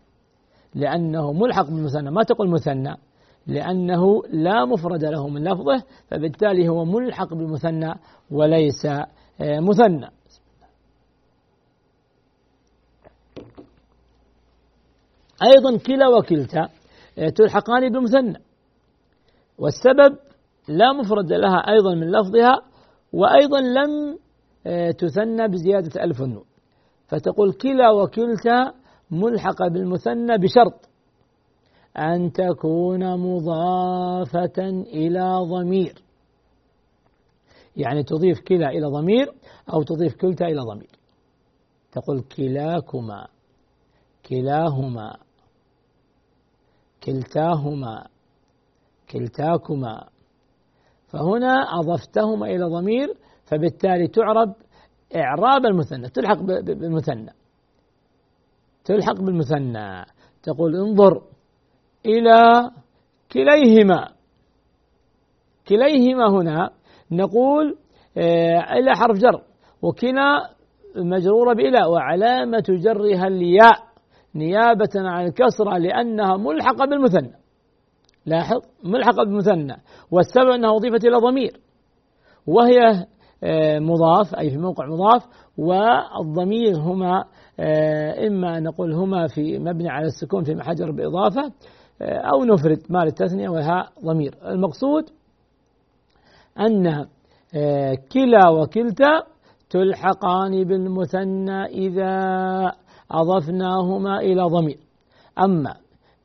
لأنه 0.74 1.32
ملحق 1.32 1.66
بالمثنى. 1.66 2.10
ما 2.10 2.22
تقول 2.22 2.50
مثنى؟ 2.50 2.96
لأنه 3.46 4.22
لا 4.30 4.64
مفرد 4.64 5.04
له 5.04 5.28
من 5.28 5.44
لفظه 5.44 5.82
فبالتالي 6.10 6.68
هو 6.68 6.84
ملحق 6.84 7.34
بالمثنى 7.34 7.94
وليس 8.30 8.86
آه، 9.40 9.60
مثنى. 9.60 10.10
أيضا 15.42 15.78
كلا 15.78 16.08
وكلتا 16.08 16.68
آه، 17.18 17.28
تلحقان 17.28 17.92
بالمثنى 17.92 18.38
والسبب 19.58 20.18
لا 20.68 20.92
مفرد 20.92 21.32
لها 21.32 21.58
أيضا 21.68 21.94
من 21.94 22.10
لفظها 22.10 22.62
وأيضا 23.12 23.60
لم 23.60 24.18
آه، 24.66 24.90
تثنى 24.90 25.48
بزيادة 25.48 26.04
ألف 26.04 26.22
النون. 26.22 26.44
فتقول 27.06 27.52
كلا 27.52 27.90
وكلتا 27.90 28.72
ملحقة 29.10 29.68
بالمثنى 29.68 30.38
بشرط 30.38 30.88
أن 31.98 32.32
تكون 32.32 33.16
مضافة 33.16 34.68
إلى 34.86 35.38
ضمير. 35.50 36.02
يعني 37.76 38.02
تضيف 38.02 38.40
كلا 38.40 38.68
إلى 38.68 38.86
ضمير 38.86 39.32
أو 39.72 39.82
تضيف 39.82 40.14
كلتا 40.14 40.46
إلى 40.46 40.60
ضمير. 40.60 40.90
تقول 41.92 42.20
كلاكما 42.20 43.26
كلاهما. 44.28 45.16
كلتاهما 47.08 48.06
كلتاكما. 49.12 50.08
فهنا 51.08 51.54
أضفتهما 51.80 52.46
إلى 52.46 52.64
ضمير 52.64 53.14
فبالتالي 53.44 54.08
تعرب 54.08 54.54
إعراب 55.16 55.66
المثنى 55.66 56.08
تلحق 56.08 56.40
بالمثنى. 56.42 57.32
تلحق 58.84 59.20
بالمثنى. 59.20 60.04
تقول 60.42 60.76
انظر 60.76 61.22
إلى 62.06 62.70
كليهما. 63.32 64.08
كليهما 65.68 66.30
هنا 66.30 66.70
نقول 67.10 67.76
آه، 68.16 68.72
إلى 68.72 68.96
حرف 68.96 69.18
جر 69.18 69.42
وكلا 69.82 70.50
مجرورة 70.96 71.54
بإلى 71.54 71.86
وعلامة 71.86 72.64
جرها 72.68 73.26
الياء. 73.26 73.87
نيابة 74.34 74.90
عن 74.94 75.26
الكسرة 75.26 75.78
لأنها 75.78 76.36
ملحقة 76.36 76.86
بالمثنى. 76.86 77.32
لاحظ 78.26 78.60
ملحقة 78.84 79.24
بالمثنى. 79.24 79.76
والسبب 80.10 80.48
أنها 80.48 80.76
أضيفت 80.76 81.04
إلى 81.04 81.16
ضمير. 81.16 81.60
وهي 82.46 83.06
آه، 83.44 83.78
مضاف 83.78 84.34
أي 84.34 84.50
في 84.50 84.58
موقع 84.58 84.86
مضاف 84.86 85.22
والضمير 85.58 86.76
هما 86.76 87.24
آه، 87.60 88.26
إما 88.26 88.58
أن 88.58 88.62
نقول 88.62 88.92
هما 88.92 89.26
في 89.26 89.58
مبني 89.58 89.88
على 89.88 90.06
السكون 90.06 90.44
في 90.44 90.54
محجر 90.54 90.90
بإضافة 90.90 91.52
آه، 92.02 92.18
أو 92.18 92.44
نفرد 92.44 92.78
مال 92.90 93.06
التثنية 93.06 93.48
والهاء 93.48 93.88
ضمير. 94.04 94.34
المقصود 94.44 95.04
أن 96.60 97.06
كلا 98.12 98.48
وكلتا 98.48 99.22
تلحقان 99.70 100.64
بالمثنى 100.64 101.64
إذا 101.64 102.72
أضفناهما 103.10 104.20
إلى 104.20 104.42
ضمير. 104.42 104.78
أما 105.38 105.76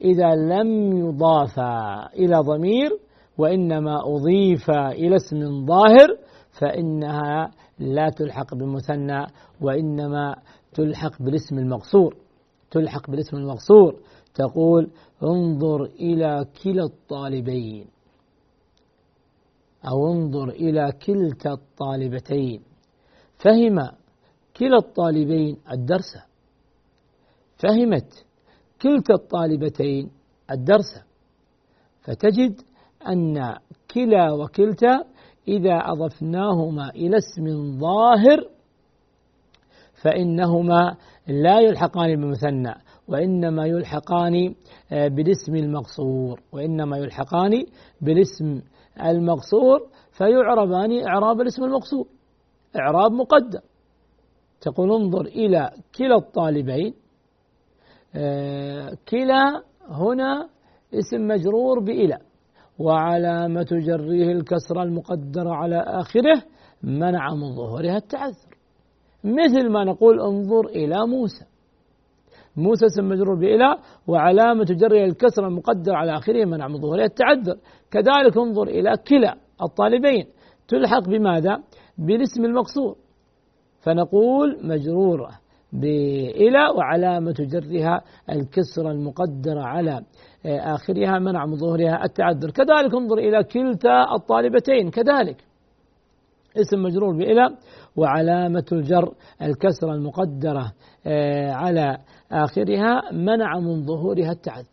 إذا 0.01 0.35
لم 0.35 0.97
يضافا 0.97 2.05
إلى 2.13 2.37
ضمير 2.37 2.89
وإنما 3.37 4.01
أضيف 4.05 4.69
إلى 4.69 5.15
اسم 5.15 5.65
ظاهر 5.65 6.17
فإنها 6.59 7.51
لا 7.79 8.09
تلحق 8.09 8.55
بالمثنى 8.55 9.25
وإنما 9.61 10.35
تلحق 10.73 11.21
بالاسم 11.21 11.57
المقصور. 11.57 12.15
تلحق 12.71 13.09
بالاسم 13.09 13.37
المقصور 13.37 13.95
تقول 14.33 14.89
انظر 15.23 15.83
إلى 15.83 16.45
كلا 16.63 16.83
الطالبين 16.83 17.85
أو 19.87 20.11
انظر 20.11 20.49
إلى 20.49 20.91
كلتا 21.05 21.51
الطالبتين. 21.51 22.61
فهم 23.37 23.79
كلا 24.57 24.77
الطالبين 24.77 25.57
الدرس. 25.71 26.32
فهمت 27.63 28.25
كلتا 28.81 29.13
الطالبتين 29.13 30.11
الدرس 30.51 31.03
فتجد 32.01 32.61
أن 33.07 33.55
كلا 33.93 34.31
وكلتا 34.31 35.03
إذا 35.47 35.77
أضفناهما 35.77 36.89
إلى 36.89 37.17
اسم 37.17 37.79
ظاهر 37.79 38.49
فإنهما 40.03 40.95
لا 41.27 41.59
يلحقان 41.59 42.15
بمثنى 42.15 42.73
وإنما 43.07 43.65
يلحقان 43.65 44.55
آه، 44.91 45.07
بالاسم 45.07 45.55
المقصور 45.55 46.39
وإنما 46.51 46.97
يلحقان 46.97 47.65
بالاسم 48.01 48.61
المقصور 49.01 49.87
فيعربان 50.11 51.07
إعراب 51.07 51.41
الاسم 51.41 51.63
المقصور 51.63 52.07
إعراب 52.75 53.11
مقدم. 53.11 53.59
تقول 54.61 54.91
انظر 54.91 55.21
إلى 55.21 55.71
كلا 55.97 56.15
الطالبين 56.15 56.93
كلا 59.09 59.61
هنا 59.89 60.49
اسم 60.93 61.27
مجرور 61.27 61.79
بإلى. 61.79 62.17
وعلامة 62.79 63.67
جره 63.71 64.31
الكسرة 64.31 64.83
المقدرة 64.83 65.49
على 65.49 65.77
آخره 65.77 66.43
منع 66.83 67.33
من 67.33 67.55
ظهورها 67.55 67.97
التعذر. 67.97 68.53
مثل 69.23 69.69
ما 69.69 69.83
نقول 69.83 70.21
انظر 70.21 70.65
إلى 70.65 71.07
موسى. 71.07 71.45
موسى 72.57 72.85
اسم 72.85 73.09
مجرور 73.09 73.35
بإلى 73.35 73.77
وعلامة 74.07 74.63
جره 74.63 75.05
الكسرة 75.05 75.47
المقدرة 75.47 75.95
على 75.95 76.17
آخره 76.17 76.45
منع 76.45 76.67
من 76.67 76.81
ظهورها 76.81 77.05
التعذر. 77.05 77.57
كذلك 77.91 78.37
انظر 78.37 78.63
إلى 78.63 78.97
كلا 79.07 79.35
الطالبين. 79.61 80.25
تلحق 80.67 81.09
بماذا؟ 81.09 81.63
بالاسم 81.97 82.45
المقصور. 82.45 82.95
فنقول 83.81 84.59
مجرورة. 84.67 85.29
بإلى 85.73 86.69
وعلامة 86.77 87.35
جرها 87.39 88.01
الكسرة 88.29 88.91
المقدرة 88.91 89.61
على 89.61 90.01
آخرها 90.45 91.19
منع 91.19 91.45
من 91.45 91.55
ظهورها 91.55 92.03
التعذر. 92.03 92.51
كذلك 92.51 92.93
انظر 92.93 93.17
إلى 93.17 93.43
كلتا 93.43 94.15
الطالبتين. 94.15 94.89
كذلك 94.89 95.37
اسم 96.57 96.83
مجرور 96.83 97.17
بإلى 97.17 97.49
وعلامة 97.95 98.65
الجر 98.71 99.13
الكسرة 99.41 99.93
المقدرة 99.93 100.71
آه، 101.07 101.51
على 101.51 101.97
آخرها 102.31 103.11
منع 103.11 103.59
من 103.59 103.85
ظهورها 103.85 104.31
التعذر. 104.31 104.67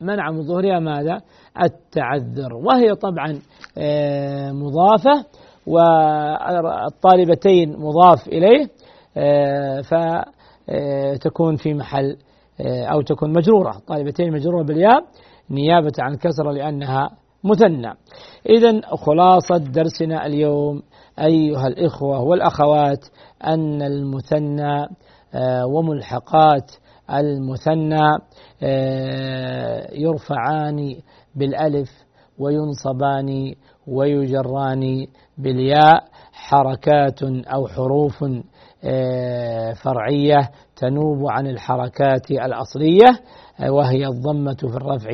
منع 0.00 0.30
من 0.30 0.42
ظهورها 0.42 0.78
ماذا؟ 0.78 1.20
التعذر. 1.62 2.54
وهي 2.54 2.94
طبعا 2.94 3.40
آه، 3.78 4.52
مضافة 4.52 5.24
والطالبتين 5.66 7.76
مضاف 7.78 8.28
إليه. 8.28 8.62
آه، 8.62 8.68
فتكون 9.82 11.56
في 11.56 11.74
محل 11.74 12.16
آه، 12.60 12.84
أو 12.84 13.00
تكون 13.00 13.32
مجرورة. 13.32 13.72
طالبتين 13.86 14.32
مجرورة 14.32 14.62
بالياء 14.62 15.04
نيابة 15.50 15.92
عن 15.98 16.14
الكسرة 16.14 16.52
لأنها 16.52 17.10
مثنى. 17.44 17.92
إذا 18.48 18.80
خلاصة 18.96 19.56
درسنا 19.56 20.26
اليوم 20.26 20.82
أيها 21.20 21.66
الإخوة 21.66 22.20
والأخوات 22.20 23.04
أن 23.44 23.82
المثنى 23.82 24.86
آه، 25.34 25.66
وملحقات 25.66 26.70
المثنى 27.10 28.18
يرفعان 29.92 30.96
بالألف 31.34 31.90
وينصبان 32.38 33.54
ويجران 33.86 35.06
بالياء. 35.38 36.04
حركات 36.46 37.22
أو 37.22 37.68
حروف 37.68 38.24
آه، 38.84 39.72
فرعية 39.72 40.50
تنوب 40.76 41.30
عن 41.30 41.46
الحركات 41.46 42.30
الأصلية 42.30 43.20
وهي 43.68 44.06
الضمة 44.06 44.54
في 44.54 44.76
الرفع 44.76 45.10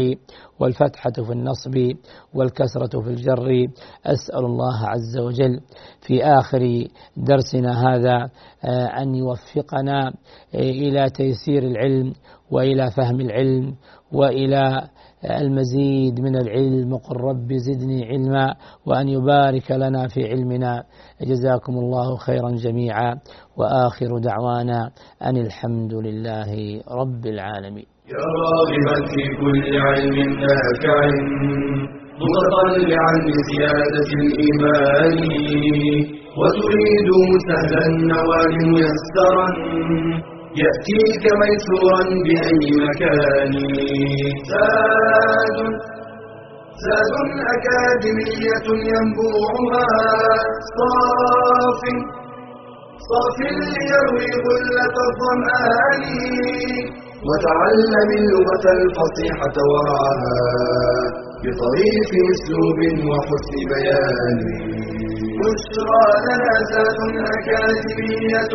والفتحة 0.61 1.11
في 1.11 1.33
النصب 1.33 1.93
والكسرة 2.35 3.01
في 3.01 3.09
الجر. 3.11 3.67
أسأل 4.07 4.45
الله 4.45 4.87
عز 4.87 5.19
وجل 5.19 5.61
في 6.01 6.25
آخر 6.25 6.87
درسنا 7.17 7.89
هذا 7.89 8.31
آه، 8.65 8.87
أن 8.87 9.15
يوفقنا 9.15 10.07
آه، 10.55 10.59
إلى 10.59 11.11
تيسير 11.11 11.63
العلم 11.63 12.13
وإلى 12.51 12.91
فهم 12.91 13.21
العلم 13.21 13.75
وإلى 14.13 14.89
المزيد 15.31 16.21
من 16.21 16.37
العلم 16.37 16.93
وقل 16.93 17.17
رب 17.17 17.49
زدني 17.53 18.05
علما 18.05 18.55
وأن 18.87 19.09
يبارك 19.09 19.71
لنا 19.71 20.09
في 20.09 20.21
علمنا. 20.31 20.83
جزاكم 21.23 21.73
الله 21.73 22.17
خيرا 22.17 22.51
جميعا. 22.51 23.15
وآخر 23.59 24.19
دعوانا 24.19 24.91
أن 25.23 25.37
الحمد 25.37 25.95
لله 25.95 26.81
رب 27.01 27.27
العالمين. 27.27 27.87
يا 28.15 28.25
راغبا 28.43 28.97
في 29.13 29.23
كل 29.41 29.77
علم 29.87 30.17
نافع 30.41 30.99
متطلعا 32.23 33.13
لزيادة 33.29 34.09
الإيمان. 34.21 35.17
وتريد 36.41 37.09
سهلا 37.49 37.87
النوال 37.87 38.55
ميسرا 38.73 39.49
يأتيك 40.61 41.25
ميسورا 41.41 42.03
بأي 42.27 42.69
مكان. 42.87 43.53
زاد 44.51 45.59
زاد 46.85 47.15
أكاديمية 47.55 48.67
ينبوعها. 48.91 49.89
صاف 50.77 51.83
صاف 53.09 53.37
ليروي 53.41 54.31
غلة 54.47 54.97
الظمآن. 55.09 56.03
وتعلم 57.29 58.11
اللغة 58.21 58.65
الفصيحة 58.79 59.57
ورعاها 59.71 60.41
بطريق 61.43 62.11
أسلوب 62.33 62.79
وحسن 63.09 63.55
بيان. 63.71 64.39
بشرى 65.39 66.07
لنا 66.27 66.55
زاد 66.73 66.99
أكاديمية 67.37 68.55